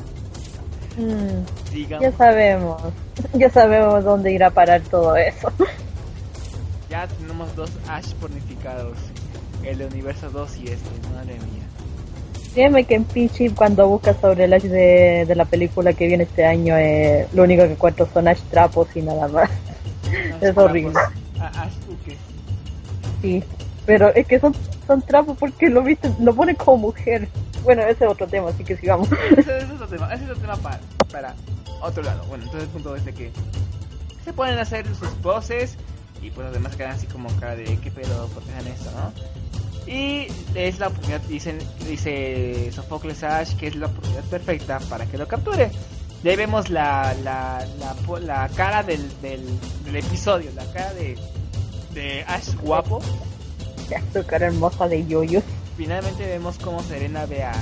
Mm, 0.96 1.72
Digamos, 1.72 2.02
ya 2.02 2.16
sabemos, 2.16 2.82
ya 3.34 3.50
sabemos 3.50 4.04
dónde 4.04 4.32
irá 4.32 4.48
a 4.48 4.50
parar 4.50 4.80
todo 4.82 5.16
eso. 5.16 5.52
ya 6.90 7.06
tenemos 7.06 7.54
dos 7.56 7.70
Ash 7.88 8.12
pornificados, 8.14 8.96
el 9.64 9.78
de 9.78 9.86
Universo 9.86 10.30
2 10.30 10.56
y 10.58 10.64
este, 10.64 11.08
madre 11.14 11.34
mía. 11.34 11.64
Créeme 12.54 12.84
que 12.84 12.94
en 12.94 13.04
Pichi 13.04 13.50
cuando 13.50 13.86
buscas 13.88 14.16
sobre 14.20 14.44
el 14.44 14.52
Ash 14.52 14.62
de, 14.62 15.24
de 15.26 15.34
la 15.34 15.44
película 15.44 15.92
que 15.92 16.06
viene 16.06 16.24
este 16.24 16.44
año, 16.44 16.76
eh, 16.76 17.28
lo 17.32 17.42
único 17.44 17.64
que 17.64 17.72
encuentro 17.72 18.08
son 18.12 18.28
Ash 18.28 18.40
trapos 18.50 18.88
y 18.94 19.02
nada 19.02 19.26
más. 19.28 19.50
Es 20.40 20.56
horrible. 20.56 20.98
Ash 21.38 21.72
Uke. 21.88 22.16
Sí, 23.20 23.44
pero 23.84 24.14
es 24.14 24.26
que 24.26 24.40
son, 24.40 24.54
son 24.88 25.02
trapos 25.02 25.36
porque 25.38 25.68
lo 25.68 25.82
viste, 25.82 26.10
lo 26.18 26.34
ponen 26.34 26.56
como 26.56 26.78
mujer. 26.78 27.28
Bueno, 27.62 27.82
ese 27.82 28.04
es 28.06 28.10
otro 28.10 28.26
tema, 28.26 28.48
así 28.48 28.64
que 28.64 28.76
sigamos. 28.76 29.08
ese, 29.30 29.40
ese 29.40 29.58
es 29.58 29.70
otro 29.70 29.86
tema, 29.86 30.12
ese 30.12 30.24
es 30.24 30.30
otro 30.30 30.40
tema 30.40 30.56
para, 30.56 30.80
para 31.12 31.34
otro 31.82 32.02
lado. 32.02 32.24
Bueno, 32.24 32.44
entonces 32.44 32.68
el 32.68 32.72
punto 32.72 32.96
es 32.96 33.04
de 33.04 33.12
que 33.12 33.30
se 34.24 34.32
pueden 34.32 34.58
hacer 34.58 34.86
sus 34.94 35.10
poses 35.22 35.76
y 36.22 36.30
pues 36.30 36.46
los 36.46 36.54
demás 36.54 36.74
quedan 36.74 36.92
así 36.92 37.06
como 37.06 37.28
cara 37.38 37.54
de 37.54 37.64
qué 37.78 37.90
pedo, 37.90 38.26
por 38.28 38.42
qué 38.42 38.52
hacen 38.54 38.72
esto, 38.72 38.90
¿no? 38.92 39.12
Y 39.86 40.26
es 40.54 40.78
la 40.78 40.88
oportunidad, 40.88 41.20
dicen, 41.22 41.58
dice 41.86 42.70
Sofocles 42.72 43.22
Ash, 43.22 43.54
que 43.56 43.68
es 43.68 43.76
la 43.76 43.86
oportunidad 43.86 44.24
perfecta 44.24 44.80
para 44.80 45.06
que 45.06 45.16
lo 45.16 45.28
capture. 45.28 45.70
Y 46.24 46.28
ahí 46.28 46.36
vemos 46.36 46.68
la, 46.68 47.14
la, 47.22 47.64
la, 47.78 48.18
la 48.20 48.48
cara 48.48 48.82
del, 48.82 49.08
del, 49.22 49.44
del 49.84 49.96
episodio, 49.96 50.50
la 50.56 50.64
cara 50.72 50.92
de, 50.94 51.16
de 51.94 52.24
Ash 52.24 52.54
guapo. 52.56 53.00
Su 54.12 54.26
cara 54.26 54.46
hermosa 54.46 54.88
de 54.88 55.06
yoyo. 55.06 55.42
Finalmente 55.76 56.26
vemos 56.26 56.58
cómo 56.58 56.82
Serena 56.82 57.26
ve 57.26 57.44
a 57.44 57.52
Ash. 57.52 57.58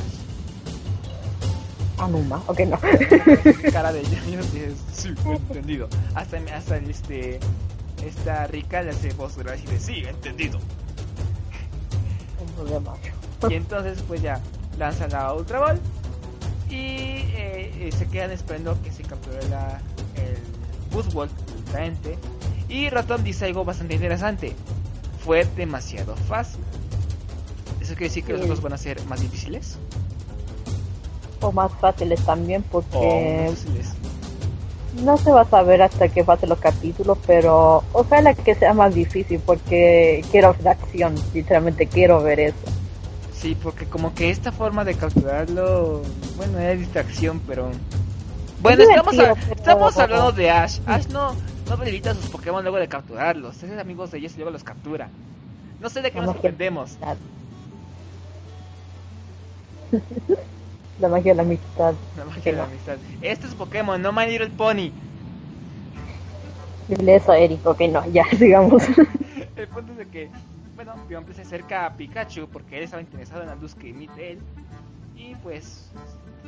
Anuma, 1.99 2.43
ok, 2.47 2.61
no. 2.61 2.79
cara 3.73 3.93
de 3.93 4.01
ella 4.01 4.23
y 4.27 4.37
dices, 4.37 4.75
sí, 4.93 5.09
entendido. 5.27 5.89
Hasta, 6.15 6.39
hasta 6.55 6.77
este, 6.79 7.41
esta 8.05 8.47
rica 8.47 8.83
le 8.83 8.91
hace 8.91 9.13
voz 9.15 9.37
grave 9.37 9.59
y 9.59 9.63
dice, 9.63 9.81
sí, 9.81 10.05
entendido. 10.07 10.59
Y 13.49 13.55
entonces 13.55 14.03
pues 14.07 14.23
ya 14.23 14.41
lanza 14.79 15.09
la 15.09 15.33
Ultra 15.35 15.59
Ball 15.61 15.81
y 16.69 16.75
eh, 16.75 17.73
eh, 17.79 17.91
se 17.97 18.07
quedan 18.09 18.31
esperando 18.31 18.81
que 18.83 18.91
se 18.91 19.03
capture 19.03 19.47
la, 19.49 19.81
el 20.17 20.37
Buzzwole, 20.91 21.31
el. 21.75 22.19
Y 22.69 22.91
Rotom 22.91 23.23
dice 23.23 23.47
algo 23.47 23.65
bastante 23.65 23.95
interesante. 23.95 24.55
Fue 25.27 25.45
demasiado 25.57 26.15
fácil. 26.29 26.61
¿Eso 27.81 27.95
quiere 27.95 28.07
decir 28.07 28.25
que 28.25 28.33
los 28.33 28.43
otros 28.43 28.63
van 28.63 28.73
a 28.75 28.79
ser 28.79 29.05
más 29.07 29.21
difíciles? 29.21 29.77
O 31.41 31.51
más 31.53 31.71
fáciles 31.81 32.21
también 32.25 32.65
¿O 32.71 32.81
porque 32.81 33.47
fáciles? 33.51 33.89
no 35.05 35.19
se 35.19 35.31
va 35.33 35.43
a 35.43 35.51
saber 35.51 35.83
hasta 35.83 36.09
que 36.09 36.25
pasen 36.25 36.49
los 36.49 36.59
capítulos, 36.59 37.19
pero 37.27 37.83
ojalá 37.93 38.33
que 38.35 38.55
sea 38.55 38.73
más 38.73 38.95
difícil 38.95 39.41
porque 39.45 40.25
quiero 40.31 40.55
ver 40.55 40.69
acción, 40.69 41.15
literalmente 41.35 41.87
quiero 41.87 42.23
ver 42.23 42.41
eso. 42.41 42.57
Sí, 43.39 43.55
porque 43.61 43.85
como 43.87 44.15
que 44.15 44.31
esta 44.31 44.53
forma 44.53 44.85
de 44.85 44.95
capturarlo, 44.95 46.03
bueno, 46.37 46.59
es 46.61 46.79
distracción, 46.79 47.41
pero... 47.47 47.69
Bueno, 48.63 48.85
Es 48.85 48.89
estamos, 48.89 49.19
a- 49.19 49.33
estamos 49.53 49.97
hablando 49.99 50.33
de 50.33 50.51
Ash. 50.51 50.79
Ash 50.87 51.07
no, 51.09 51.35
no 51.69 51.77
debilita 51.77 52.11
a 52.13 52.15
sus 52.15 52.29
Pokémon 52.29 52.63
luego 52.63 52.79
de 52.79 52.89
capturarlos. 52.89 53.63
Es 53.63 53.79
amigos 53.79 54.11
de 54.11 54.19
ellos 54.19 54.33
y 54.35 54.37
luego 54.37 54.51
los 54.51 54.65
captura. 54.65 55.09
No 55.81 55.91
sé 55.91 56.03
de 56.03 56.11
qué 56.11 56.19
nos 56.21 56.33
sorprendemos. 56.33 56.97
La 61.01 61.09
magia 61.09 61.33
de 61.33 61.37
la 61.37 61.43
amistad. 61.43 61.95
La 62.17 62.25
magia 62.25 62.53
de 62.53 62.59
la 62.59 62.65
amistad. 62.65 62.97
Este 63.21 63.47
es 63.47 63.55
Pokémon, 63.55 64.01
no 64.01 64.13
My 64.13 64.27
Little 64.27 64.49
Pony. 64.49 64.91
Dile 66.89 67.17
eso 67.17 67.33
a 67.33 67.39
Eric, 67.39 67.67
ok, 67.67 67.81
no, 67.91 68.09
ya, 68.11 68.25
sigamos. 68.39 68.83
El 69.57 69.69
punto 69.69 69.93
es 69.93 69.99
de 69.99 70.07
que, 70.07 70.31
bueno, 70.75 70.95
Piomple 71.07 71.35
se 71.35 71.43
acerca 71.43 71.85
a 71.85 71.97
Pikachu 71.97 72.49
porque 72.49 72.79
él 72.79 72.85
estaba 72.85 73.03
interesado 73.03 73.43
en 73.43 73.49
la 73.49 73.57
luz 73.57 73.75
que 73.75 73.91
emite 73.91 74.33
él. 74.33 74.39
Y 75.17 75.35
pues 75.37 75.91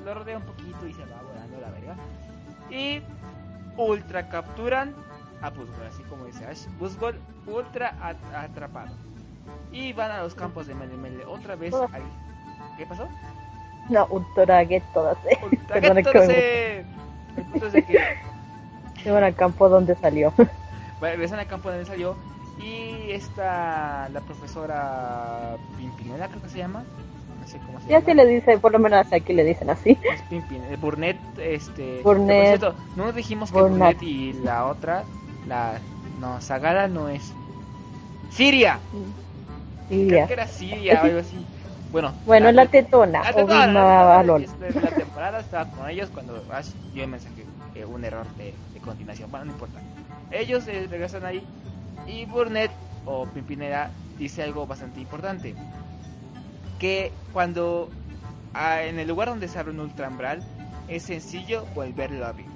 lo 0.03 0.15
rodea 0.15 0.39
un 0.39 0.45
poquito 0.45 0.87
y 0.87 0.95
se 0.95 1.03
va 1.03 1.21
volando 1.23 1.61
la 1.61 1.71
verga. 1.71 1.97
y 2.71 3.03
ultra 3.79 4.29
capturan 4.29 4.95
a 5.41 5.51
Busgol, 5.51 5.87
así 5.87 6.03
como 6.05 6.25
dice 6.25 6.45
Ash. 6.47 6.67
Busgol 6.79 7.19
ultra 7.47 7.95
atrapado. 8.35 8.93
Y 9.73 9.93
van 9.93 10.11
a 10.11 10.23
los 10.23 10.35
campos 10.35 10.67
de 10.67 10.75
Mele 10.75 10.97
Mele 10.97 11.25
otra 11.25 11.57
vez 11.57 11.75
ahí. 11.93 12.03
¿Qué 12.77 12.85
pasó? 12.85 13.09
No, 13.89 14.07
ultra 14.11 14.67
get 14.67 14.83
todas. 14.93 15.17
Ultra 15.43 15.81
get 15.95 16.05
todas. 16.05 16.29
El 16.29 17.45
punto 17.51 17.67
es 17.67 17.73
de 17.73 17.85
que... 17.85 18.19
Se 19.03 19.11
van 19.13 19.23
al 19.23 19.35
campo 19.35 19.69
donde 19.69 19.95
salió. 19.97 20.33
Bueno, 21.01 21.15
regresan 21.15 21.39
al 21.39 21.47
campo 21.47 21.71
donde 21.71 21.85
salió 21.85 22.17
y 22.59 23.13
esta, 23.13 24.09
la 24.09 24.21
profesora 24.21 25.57
Pimpinela 25.77 26.27
creo 26.27 26.43
que 26.43 26.49
se 26.49 26.59
llama. 26.59 26.83
Sé 27.49 27.59
cómo 27.67 27.81
se 27.81 27.87
ya 27.89 28.01
llama. 28.01 28.05
se 28.05 28.15
le 28.15 28.27
dice, 28.27 28.59
por 28.59 28.73
lo 28.73 28.79
menos 28.79 29.11
aquí 29.13 29.33
le 29.33 29.45
dicen 29.45 29.71
así. 29.71 29.99
Es 30.13 30.23
Pimpin, 30.29 30.63
eh, 30.65 30.77
Burnett, 30.81 31.19
este... 31.39 32.01
Burnett. 32.03 32.59
Cierto, 32.59 32.75
no 32.97 33.07
nos 33.07 33.15
dijimos 33.15 33.51
que 33.51 33.59
Burnett. 33.59 33.97
Burnett 33.97 34.03
y 34.03 34.33
la 34.35 34.67
otra, 34.67 35.05
la... 35.47 35.79
No, 36.21 36.41
Sagala 36.41 36.89
no 36.89 37.09
es... 37.09 37.33
Siria. 38.31 38.79
Sí, 39.89 40.07
Creo 40.09 40.27
que 40.27 40.33
era 40.33 40.47
Siria 40.47 41.01
o 41.03 41.05
algo 41.07 41.19
así. 41.21 41.47
Bueno, 41.91 42.13
Bueno, 42.27 42.53
la 42.53 42.67
tetona, 42.67 43.23
la 43.23 43.33
tetona, 43.33 43.67
la 43.67 44.21
tetona, 44.21 44.69
es 44.69 44.75
la 44.75 44.91
temporada 44.91 45.41
estaba 45.41 45.71
con 45.71 45.89
ellos 45.89 46.11
cuando 46.13 46.45
Ash 46.53 46.69
dio 46.93 47.05
el 47.05 47.09
mensaje, 47.11 47.47
eh, 47.75 47.87
un 47.87 48.05
error 48.05 48.27
de, 48.37 48.53
de 48.75 48.81
continuación. 48.81 49.31
Bueno, 49.31 49.47
no 49.47 49.53
importa. 49.53 49.81
Ellos 50.31 50.69
eh, 50.69 50.87
regresan 50.91 51.25
ahí 51.25 51.43
y 52.07 52.27
Burnett 52.27 52.71
o 53.07 53.25
Pimpinera 53.27 53.91
dice 54.19 54.43
algo 54.43 54.67
bastante 54.67 55.01
importante. 55.01 55.55
Que 56.79 57.19
cuando 57.31 57.95
ah, 58.55 58.85
en 58.85 58.99
el 58.99 59.09
lugar 59.09 59.29
donde 59.29 59.49
se 59.49 59.59
abre 59.59 59.73
un 59.73 59.81
ultrambral 59.81 60.47
es 60.87 61.05
sencillo 61.05 61.67
volverlo 61.69 62.25
a 62.27 62.31
abrir. 62.31 62.53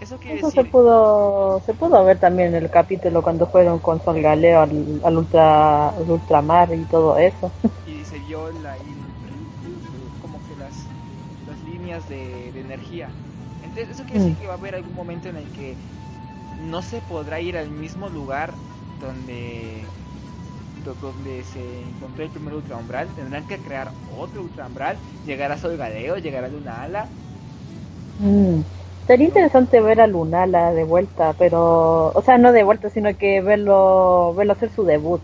Eso 0.00 0.18
quiere 0.18 0.38
Eso 0.38 0.50
se 0.52 0.62
decir... 0.62 0.64
pudo, 0.64 1.60
se 1.66 1.74
pudo 1.74 2.04
ver 2.04 2.20
también 2.20 2.54
en 2.54 2.62
el 2.62 2.70
capítulo 2.70 3.20
cuando 3.20 3.48
fueron 3.48 3.80
con 3.80 4.00
Sol 4.04 4.22
Galeo 4.22 4.60
al, 4.60 5.00
al 5.02 5.16
ultra, 5.18 5.88
al 5.88 6.08
ultramar 6.08 6.72
y 6.72 6.84
todo 6.84 7.16
eso. 7.18 7.50
y 7.84 8.04
se 8.04 8.18
vio 8.20 8.52
la, 8.52 8.78
como 10.18 10.42
que 10.42 10.56
las, 10.56 10.92
las 11.44 11.62
líneas 11.62 12.06
de, 12.08 12.52
de 12.52 12.60
energía. 12.60 13.16
Entonces 13.60 13.90
eso 13.90 14.04
quiere 14.04 14.20
decir 14.20 14.34
Mm. 14.34 14.36
que 14.36 14.46
va 14.46 14.54
a 14.54 14.56
haber 14.56 14.74
algún 14.74 14.94
momento 14.94 15.28
en 15.28 15.36
el 15.36 15.50
que 15.52 15.78
no 16.54 16.82
se 16.82 17.02
podrá 17.02 17.40
ir 17.40 17.56
al 17.56 17.70
mismo 17.70 18.10
lugar 18.10 18.60
donde 18.98 19.92
do- 20.10 20.27
donde 20.84 21.42
se 21.44 21.60
encontró 21.82 22.24
el 22.24 22.30
primer 22.30 22.54
ultraumbral, 22.54 23.08
tendrán 23.14 23.46
que 23.46 23.58
crear 23.58 23.88
otro 24.18 24.42
ultraumbral, 24.42 24.96
llegar 25.26 25.52
a 25.52 25.58
Sol 25.58 25.76
Galeo, 25.76 26.18
llegar 26.18 26.44
a 26.44 26.48
Luna 26.48 26.82
Ala. 26.82 27.08
Mm. 28.20 28.60
Sería 29.06 29.26
interesante 29.26 29.80
ver 29.80 30.00
a 30.02 30.06
Lunala 30.06 30.72
de 30.74 30.84
vuelta, 30.84 31.32
pero, 31.38 32.12
o 32.14 32.22
sea, 32.22 32.36
no 32.36 32.52
de 32.52 32.62
vuelta, 32.62 32.90
sino 32.90 33.16
que 33.16 33.40
verlo, 33.40 34.34
verlo 34.34 34.52
hacer 34.52 34.70
su 34.70 34.84
debut. 34.84 35.20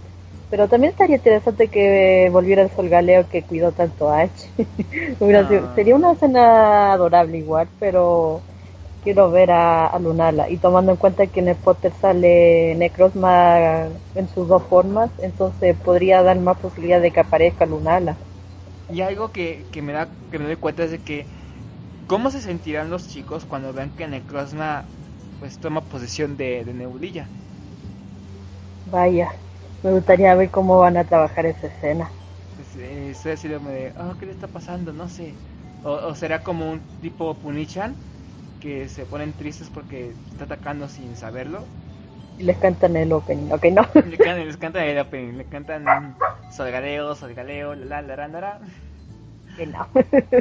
Pero 0.51 0.69
también 0.69 0.93
estaría 0.93 1.17
interesante 1.17 1.69
que 1.69 2.29
volviera 2.33 2.63
el 2.63 2.71
Sol 2.71 2.89
Galeo 2.89 3.29
que 3.29 3.43
cuidó 3.43 3.73
tanto 3.73 4.11
a. 4.11 4.27
Hubiera 5.21 5.41
Ah. 5.41 5.49
sido- 5.49 5.75
Sería 5.75 5.97
una 5.97 6.13
escena 6.13 6.93
adorable 6.93 7.39
igual, 7.39 7.69
pero 7.79 8.41
quiero 9.05 9.31
ver 9.31 9.53
a, 9.53 9.87
a 9.87 9.99
Lunala. 10.01 10.51
Y 10.51 10.59
tomando 10.59 10.93
en 10.93 10.99
cuenta 10.99 11.29
que 11.29 11.41
en 11.41 11.49
el 11.49 11.57
Potter 11.57 11.93
sale 12.01 12.75
Necrozma 12.77 13.91
en 14.15 14.29
sus 14.35 14.49
dos 14.49 14.65
formas, 14.65 15.11
entonces 15.19 15.77
podría 15.79 16.23
dar 16.25 16.39
más 16.41 16.59
posibilidad 16.59 17.01
de 17.01 17.13
que 17.13 17.21
aparezca 17.21 17.67
Lunala. 17.67 18.19
Y 18.89 19.01
algo 19.03 19.33
que, 19.33 19.69
que 19.73 19.83
me 19.83 19.93
da 19.93 20.19
que 20.31 20.39
me 20.39 20.47
doy 20.47 20.57
cuenta 20.57 20.85
es 20.85 20.91
de 20.91 21.03
que 21.03 21.29
cómo 22.07 22.31
se 22.33 22.43
sentirán 22.43 22.91
los 22.91 23.09
chicos 23.09 23.47
cuando 23.47 23.73
vean 23.75 23.95
que 23.97 24.09
Necrozma 24.09 24.93
pues 25.39 25.61
toma 25.61 25.89
posesión 25.89 26.37
de, 26.37 26.65
de 26.65 26.75
Nebulilla. 26.75 27.35
Vaya, 28.87 29.31
me 29.83 29.93
gustaría 29.93 30.35
ver 30.35 30.51
cómo 30.51 30.79
van 30.79 30.97
a 30.97 31.05
trabajar 31.05 31.45
esa 31.45 31.67
escena. 31.67 32.13
Pues, 32.55 32.75
eh, 32.77 33.11
estoy 33.11 33.33
así 33.33 33.49
de, 33.49 33.93
"Ah, 33.97 34.17
¿qué 34.19 34.27
le 34.27 34.33
está 34.33 34.51
pasando? 34.53 34.93
No 34.93 35.09
sé. 35.09 35.41
O, 35.83 35.93
o 35.93 36.15
será 36.15 36.43
como 36.43 36.71
un 36.71 36.87
tipo 37.01 37.39
Punichan 37.39 37.99
que 38.65 38.89
se 38.89 39.05
ponen 39.05 39.35
tristes 39.35 39.69
porque 39.69 40.13
está 40.33 40.45
atacando 40.45 40.89
sin 40.89 41.15
saberlo. 41.17 41.61
Y 42.39 42.45
les 42.45 42.57
cantan 42.57 42.97
el 42.97 43.13
opening, 43.13 43.53
ok, 43.53 43.65
no. 43.67 43.83
Le 44.09 44.17
cantan, 44.17 44.47
les 44.47 44.57
cantan 44.57 44.85
el 44.85 44.99
opening, 44.99 45.37
le 45.37 45.45
cantan 45.45 46.17
Solgaleo, 46.51 47.15
Solgaleo, 47.15 47.75
la 47.75 48.01
la 48.01 48.17
la 48.17 48.27
la 48.29 48.41
la. 48.41 48.59
Que 49.57 49.67
no. 49.67 49.87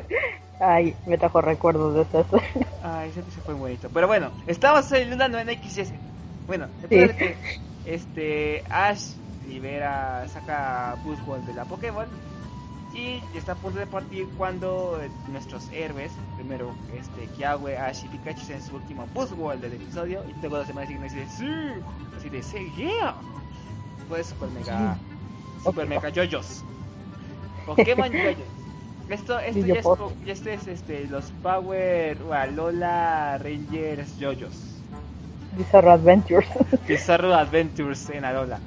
Ay, 0.62 0.96
me 1.06 1.18
trajo 1.18 1.42
recuerdos 1.42 1.94
de 1.96 2.02
esa 2.04 2.22
escena. 2.22 2.68
Ay, 2.84 3.10
ese 3.10 3.22
se 3.30 3.42
fue 3.42 3.54
bonito. 3.56 3.90
Pero 3.94 4.08
bueno, 4.08 4.32
estamos 4.48 4.90
en 4.94 5.10
Luna 5.10 5.28
9XS. 5.28 5.92
Bueno, 6.48 6.68
Sí. 6.90 6.96
después 6.98 7.08
de 7.10 7.16
que 7.18 7.36
este 7.86 8.64
Ash 8.70 9.12
libera, 9.50 10.26
saca 10.30 10.94
a 10.94 10.96
Buzzwole 10.96 11.46
de 11.46 11.54
la 11.54 11.66
Pokéball 11.66 12.08
y 12.94 13.22
está 13.36 13.54
a 13.54 13.56
punto 13.56 13.80
de 13.80 13.88
partir 13.88 14.28
cuando 14.38 15.00
eh, 15.02 15.10
nuestros 15.32 15.70
héroes, 15.72 16.12
primero 16.36 16.72
este 16.98 17.28
Kiawe, 17.36 17.78
Ash 17.78 18.04
y 18.06 18.08
Pikachu 18.08 18.52
en 18.54 18.62
su 18.62 18.76
último 18.76 19.08
Buzzwole 19.14 19.60
del 19.60 19.74
episodio 19.74 20.24
y 20.30 20.40
luego 20.40 20.60
la 20.60 20.66
semana 20.66 20.88
siguiente 20.88 21.14
dice 21.14 21.28
sí, 21.38 21.48
así 22.18 22.30
de 22.30 22.44
sí, 22.44 22.72
yeah. 22.78 23.16
Pues 24.08 24.28
super 24.28 24.50
mega, 24.50 24.98
super 25.64 25.86
Ok. 25.86 25.90
mega 25.90 26.10
yoyos. 26.10 26.64
Pokémon 27.66 28.12
yoyos. 28.12 28.38
Esto, 29.10 29.40
esto 29.40 29.66
ya, 29.66 29.74
es, 29.76 29.86
ya 30.26 30.34
este 30.34 30.54
es 30.54 30.68
este, 30.68 31.08
los 31.08 31.26
Power 31.42 32.18
Alola 32.32 33.38
Rangers 33.38 34.18
yoyos. 34.18 34.54
Bizarro 35.58 35.92
Adventures. 35.92 36.48
Bizarro 36.88 37.34
Adventures 37.34 38.10
en 38.10 38.26
Alola. 38.26 38.60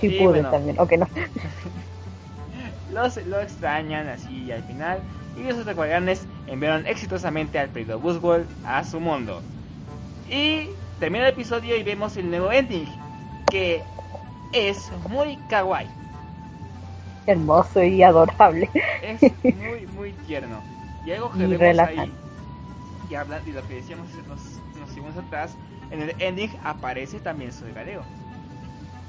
Bueno. 0.00 0.50
también, 0.50 0.78
ok, 0.78 0.92
no. 0.92 1.08
Los, 2.88 3.16
lo 3.26 3.40
extrañan 3.40 4.08
así 4.08 4.44
y 4.44 4.52
al 4.52 4.64
final. 4.64 5.02
Y 5.36 5.42
los 5.44 5.64
guardianes 5.74 6.26
enviaron 6.46 6.86
exitosamente 6.86 7.58
al 7.58 7.70
perdido 7.70 8.00
Buzzwole 8.00 8.46
a 8.62 8.84
su 8.84 9.00
mundo. 9.00 9.42
Y 10.26 10.70
termina 10.98 11.24
el 11.26 11.32
episodio 11.32 11.76
y 11.76 11.82
vemos 11.82 12.16
el 12.16 12.30
nuevo 12.30 12.50
ending. 12.52 12.86
Que 13.48 13.90
es 14.52 14.90
muy 15.08 15.36
kawaii. 15.48 15.90
Hermoso 17.26 17.82
y 17.82 18.02
adorable. 18.02 18.70
Es 19.00 19.36
muy, 19.46 19.86
muy 19.86 20.12
tierno. 20.14 20.66
Y 21.02 21.12
algo 21.12 21.36
que 21.36 21.44
Y 21.44 21.46
vemos 21.46 21.58
relajante. 21.58 22.00
ahí. 22.00 22.18
Y 23.08 23.14
hablando 23.14 23.48
y 23.50 23.52
lo 23.52 23.66
que 23.66 23.74
decíamos 23.74 24.10
unos 24.74 24.90
segundos 24.90 25.16
atrás. 25.24 25.58
En 25.90 26.02
el 26.02 26.14
ending 26.18 26.58
aparece 26.62 27.20
también 27.20 27.52
Soy 27.52 27.72
Galeo. 27.72 28.06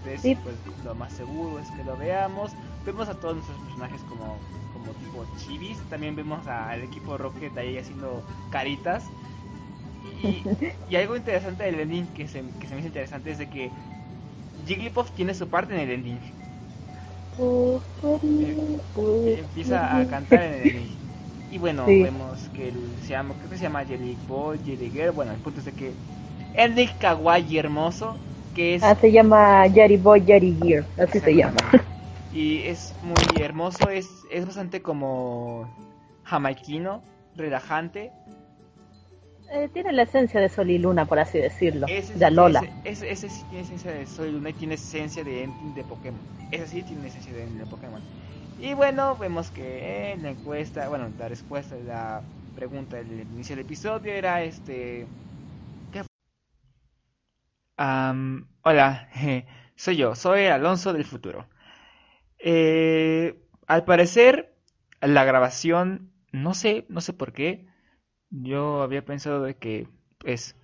Entonces, 0.03 0.21
Sí. 0.21 0.35
pues 0.35 0.55
lo 0.83 0.95
más 0.95 1.13
seguro 1.13 1.59
es 1.59 1.71
que 1.71 1.83
lo 1.83 1.97
veamos. 1.97 2.55
Vemos 2.85 3.09
a 3.09 3.19
todos 3.19 3.35
nuestros 3.35 3.59
personajes 3.59 4.03
como, 4.03 4.43
como 4.69 4.95
tipo 4.95 5.25
chivis. 5.25 5.87
También 5.87 6.15
vemos 6.15 6.47
al 6.47 6.83
equipo 6.83 7.17
Rocket 7.17 7.57
ahí 7.57 7.77
haciendo 7.77 8.25
caritas. 8.49 9.13
Y, 10.01 10.49
y 10.87 10.95
algo 10.97 11.15
interesante 11.17 11.63
del 11.65 11.79
ending 11.79 12.07
que 12.09 12.27
se, 12.27 12.53
que 12.59 12.67
se 12.67 12.75
me 12.75 12.81
hizo 12.81 12.87
interesante 12.87 13.31
es 13.31 13.37
de 13.39 13.49
que 13.49 13.73
Jigglypuff 14.65 15.11
tiene 15.13 15.33
su 15.35 15.49
parte 15.49 15.73
en 15.75 15.81
el 15.81 15.91
ending. 15.91 16.21
Empieza 19.23 19.97
a 19.99 20.07
cantar 20.07 20.43
en 20.43 20.53
el 20.53 20.61
ending. 20.67 20.91
Y 21.49 21.57
bueno, 21.57 21.83
Sí. 21.85 21.95
vemos 21.97 22.49
que 22.49 22.67
el- 22.69 23.01
se 23.01 23.13
llama, 23.13 23.35
creo 23.37 23.49
que 23.49 23.57
se 23.57 23.63
llama 23.63 23.85
Jelly 23.85 24.15
Boy, 24.15 24.59
Jelly 24.63 24.91
Girl. 24.91 25.11
Bueno, 25.11 25.31
el 25.33 25.39
punto 25.39 25.59
es 25.59 25.65
de 25.65 25.73
que 25.75 25.97
ending 26.53 26.89
kawaii 26.99 27.57
hermoso, 27.57 28.21
que 28.53 28.75
es 28.75 28.83
Ah, 28.83 28.95
se 28.95 29.11
llama 29.11 29.67
Yari 29.67 29.97
Boy, 29.97 30.25
Yari 30.25 30.57
Gear, 30.59 30.87
así 30.97 31.19
se 31.19 31.35
llama. 31.35 31.71
Y 32.33 32.63
es 32.63 32.93
muy 33.01 33.15
hermoso, 33.41 33.89
es, 33.89 34.07
es 34.29 34.45
bastante 34.45 34.81
como 34.81 35.67
jamaiquino, 36.23 37.01
relajante. 37.35 38.11
Eh, 39.51 39.67
tiene 39.73 39.91
la 39.93 40.03
esencia 40.03 40.39
de 40.39 40.47
Sol 40.47 40.69
y 40.69 40.77
Luna, 40.77 41.05
por 41.05 41.17
así 41.17 41.39
decirlo. 41.39 41.87
Ese, 41.89 42.13
de 42.13 42.25
Alola. 42.25 42.61
Ese, 42.83 43.09
ese 43.09 43.29
sí 43.29 43.43
tiene 43.49 43.63
esencia 43.63 43.91
de 43.91 44.05
Soy 44.05 44.31
Luna 44.31 44.51
y 44.51 44.53
tiene 44.53 44.75
esencia 44.75 45.23
de 45.23 45.45
ending 45.45 45.73
de 45.73 45.83
Pokémon. 45.83 46.19
Ese 46.51 46.67
sí 46.67 46.83
tiene 46.83 47.07
esencia 47.07 47.33
de 47.33 47.43
ending 47.43 47.59
de 47.59 47.65
Pokémon. 47.65 48.01
Y 48.59 48.73
bueno, 48.75 49.15
vemos 49.15 49.49
que 49.49 50.11
en 50.11 50.21
la 50.21 50.29
encuesta, 50.31 50.87
bueno, 50.87 51.09
la 51.17 51.29
respuesta 51.29 51.75
de 51.75 51.85
la 51.85 52.21
pregunta 52.55 52.97
del 52.97 53.21
inicio 53.21 53.55
del 53.55 53.65
episodio 53.65 54.13
era 54.13 54.43
este... 54.43 55.07
¿Qué 55.91 56.03
fue? 56.03 56.09
Am, 57.77 58.47
hola, 58.63 59.09
soy 59.75 59.95
yo, 59.95 60.13
soy 60.13 60.45
Alonso 60.45 60.93
del 60.93 61.05
futuro. 61.05 61.47
Eh, 62.39 63.41
al 63.67 63.85
parecer, 63.85 64.55
la 65.01 65.25
grabación, 65.25 66.11
no 66.31 66.53
sé, 66.53 66.85
no 66.89 67.01
sé 67.01 67.13
por 67.13 67.33
qué, 67.33 67.67
yo 68.29 68.81
había 68.81 69.05
pensado 69.05 69.43
de 69.43 69.57
que, 69.57 69.89
pues, 70.19 70.57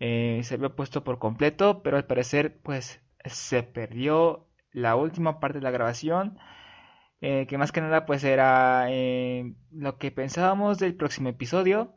eh, 0.00 0.40
se 0.44 0.54
había 0.54 0.70
puesto 0.76 1.04
por 1.04 1.18
completo, 1.18 1.82
pero 1.82 1.96
al 1.98 2.06
parecer, 2.06 2.60
pues, 2.62 3.02
se 3.26 3.62
perdió 3.62 4.48
la 4.72 4.96
última 4.96 5.40
parte 5.40 5.58
de 5.58 5.64
la 5.64 5.70
grabación, 5.72 6.38
eh, 7.20 7.46
que 7.48 7.58
más 7.58 7.72
que 7.72 7.80
nada, 7.80 8.06
pues, 8.06 8.24
era 8.24 8.86
eh, 8.90 9.54
lo 9.72 9.98
que 9.98 10.10
pensábamos 10.12 10.78
del 10.78 10.96
próximo 10.96 11.28
episodio. 11.30 11.94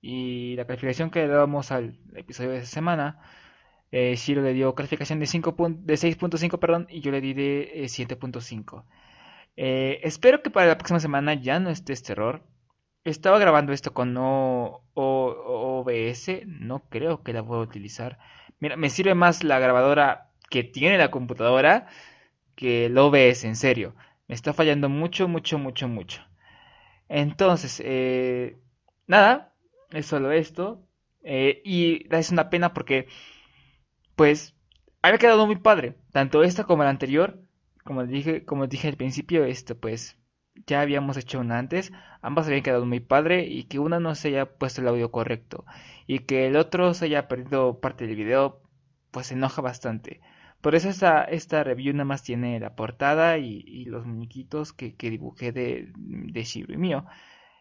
y 0.00 0.56
la 0.56 0.66
calificación 0.66 1.10
que 1.10 1.20
le 1.26 1.28
damos 1.28 1.72
al 1.72 1.98
episodio 2.14 2.50
de 2.50 2.58
esta 2.58 2.68
semana, 2.74 3.20
eh, 3.92 4.14
Shiro 4.16 4.42
le 4.42 4.52
dio 4.52 4.74
calificación 4.74 5.20
de, 5.20 5.26
5 5.26 5.54
de 5.68 5.94
6.5 5.94 6.58
perdón, 6.58 6.86
y 6.90 7.00
yo 7.00 7.10
le 7.10 7.20
di 7.20 7.34
de 7.34 7.82
7.5. 7.84 8.84
Eh, 9.56 10.00
espero 10.02 10.42
que 10.42 10.50
para 10.50 10.66
la 10.66 10.76
próxima 10.78 11.00
semana 11.00 11.34
ya 11.34 11.60
no 11.60 11.70
esté 11.70 11.92
este 11.92 12.12
error. 12.12 12.42
Estaba 13.04 13.38
grabando 13.38 13.72
esto 13.72 13.94
con 13.94 14.16
OBS, 14.16 14.86
no 16.46 16.80
creo 16.88 17.22
que 17.22 17.32
la 17.32 17.44
pueda 17.44 17.60
utilizar. 17.62 18.18
Mira, 18.58 18.76
me 18.76 18.90
sirve 18.90 19.14
más 19.14 19.44
la 19.44 19.58
grabadora 19.58 20.30
que 20.50 20.64
tiene 20.64 20.98
la 20.98 21.10
computadora 21.10 21.86
que 22.56 22.86
el 22.86 22.98
OBS, 22.98 23.44
en 23.44 23.56
serio. 23.56 23.94
Me 24.28 24.34
está 24.34 24.52
fallando 24.52 24.88
mucho, 24.88 25.28
mucho, 25.28 25.58
mucho, 25.58 25.88
mucho. 25.88 26.22
Entonces, 27.08 27.80
eh, 27.84 28.58
nada, 29.06 29.54
es 29.90 30.06
solo 30.06 30.32
esto. 30.32 30.82
Eh, 31.22 31.62
y 31.64 32.06
es 32.14 32.30
una 32.30 32.50
pena 32.50 32.72
porque, 32.74 33.08
pues, 34.16 34.54
había 35.02 35.18
quedado 35.18 35.46
muy 35.46 35.56
padre. 35.56 35.96
Tanto 36.12 36.42
esta 36.42 36.64
como 36.64 36.84
la 36.84 36.90
anterior. 36.90 37.40
Como 37.84 38.04
dije, 38.04 38.44
como 38.44 38.66
dije 38.66 38.88
al 38.88 38.96
principio, 38.96 39.44
esto 39.44 39.78
pues 39.78 40.18
ya 40.66 40.80
habíamos 40.80 41.16
hecho 41.16 41.38
una 41.40 41.58
antes. 41.58 41.92
Ambas 42.22 42.46
habían 42.46 42.62
quedado 42.62 42.86
muy 42.86 43.00
padre. 43.00 43.46
Y 43.46 43.64
que 43.64 43.78
una 43.78 44.00
no 44.00 44.14
se 44.14 44.28
haya 44.28 44.46
puesto 44.58 44.80
el 44.80 44.88
audio 44.88 45.12
correcto. 45.12 45.64
Y 46.06 46.20
que 46.20 46.46
el 46.48 46.56
otro 46.56 46.94
se 46.94 47.06
haya 47.06 47.28
perdido 47.28 47.80
parte 47.80 48.06
del 48.06 48.16
video. 48.16 48.62
Pues 49.12 49.30
enoja 49.32 49.62
bastante. 49.62 50.20
Por 50.60 50.74
eso 50.74 50.88
esta, 50.88 51.22
esta 51.24 51.62
review 51.62 51.92
nada 51.94 52.04
más 52.04 52.22
tiene 52.22 52.58
la 52.58 52.74
portada 52.74 53.38
y, 53.38 53.84
los 53.84 54.04
muñequitos 54.04 54.72
que, 54.72 54.96
que 54.96 55.10
dibujé 55.10 55.52
de, 55.52 55.92
de 55.94 56.46
y 56.68 56.76
mío. 56.76 57.06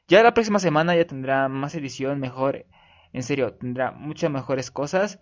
Ya 0.07 0.23
la 0.23 0.33
próxima 0.33 0.59
semana 0.59 0.95
ya 0.95 1.05
tendrá 1.05 1.47
más 1.49 1.75
edición, 1.75 2.19
mejor. 2.19 2.65
En 3.13 3.23
serio, 3.23 3.53
tendrá 3.53 3.91
muchas 3.91 4.31
mejores 4.31 4.71
cosas. 4.71 5.19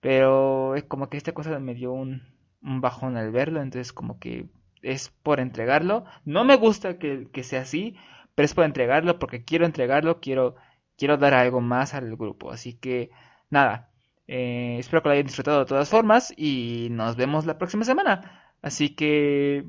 Pero 0.00 0.76
es 0.76 0.84
como 0.84 1.08
que 1.08 1.16
esta 1.16 1.32
cosa 1.32 1.58
me 1.58 1.74
dio 1.74 1.92
un, 1.92 2.22
un 2.62 2.80
bajón 2.80 3.16
al 3.16 3.30
verlo. 3.32 3.62
Entonces 3.62 3.92
como 3.92 4.18
que 4.18 4.46
es 4.82 5.10
por 5.22 5.40
entregarlo. 5.40 6.04
No 6.24 6.44
me 6.44 6.56
gusta 6.56 6.98
que, 6.98 7.28
que, 7.32 7.42
sea 7.42 7.62
así. 7.62 7.96
Pero 8.34 8.44
es 8.46 8.54
por 8.54 8.64
entregarlo 8.64 9.18
porque 9.18 9.44
quiero 9.44 9.66
entregarlo. 9.66 10.20
Quiero, 10.20 10.56
quiero 10.96 11.16
dar 11.16 11.34
algo 11.34 11.60
más 11.60 11.94
al 11.94 12.16
grupo. 12.16 12.50
Así 12.50 12.74
que 12.74 13.10
nada. 13.50 13.90
Eh, 14.28 14.76
espero 14.78 15.02
que 15.02 15.08
lo 15.08 15.12
hayan 15.14 15.26
disfrutado 15.26 15.60
de 15.60 15.66
todas 15.66 15.88
formas 15.88 16.32
y 16.36 16.88
nos 16.90 17.16
vemos 17.16 17.46
la 17.46 17.58
próxima 17.58 17.84
semana. 17.84 18.52
Así 18.62 18.90
que 18.94 19.64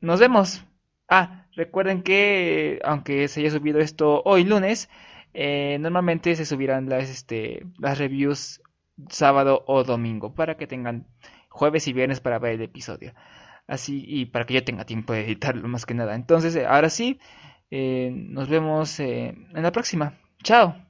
nos 0.00 0.20
vemos. 0.20 0.64
Ah, 1.08 1.46
recuerden 1.54 2.02
que 2.02 2.80
aunque 2.84 3.28
se 3.28 3.40
haya 3.40 3.50
subido 3.50 3.80
esto 3.80 4.22
hoy 4.24 4.44
lunes, 4.44 4.88
eh, 5.34 5.78
normalmente 5.80 6.34
se 6.36 6.46
subirán 6.46 6.88
las, 6.88 7.10
este, 7.10 7.66
las 7.78 7.98
reviews 7.98 8.62
sábado 9.10 9.64
o 9.66 9.84
domingo 9.84 10.34
para 10.34 10.56
que 10.56 10.66
tengan 10.66 11.06
jueves 11.48 11.88
y 11.88 11.92
viernes 11.92 12.20
para 12.20 12.38
ver 12.38 12.54
el 12.54 12.62
episodio. 12.62 13.14
Así 13.66 14.04
y 14.06 14.26
para 14.26 14.46
que 14.46 14.54
yo 14.54 14.64
tenga 14.64 14.84
tiempo 14.84 15.12
de 15.12 15.24
editarlo 15.24 15.66
más 15.68 15.86
que 15.86 15.94
nada. 15.94 16.14
Entonces, 16.14 16.56
ahora 16.66 16.90
sí, 16.90 17.18
eh, 17.70 18.10
nos 18.12 18.48
vemos 18.48 19.00
en 19.00 19.48
la 19.52 19.72
próxima. 19.72 20.18
Chao. 20.42 20.83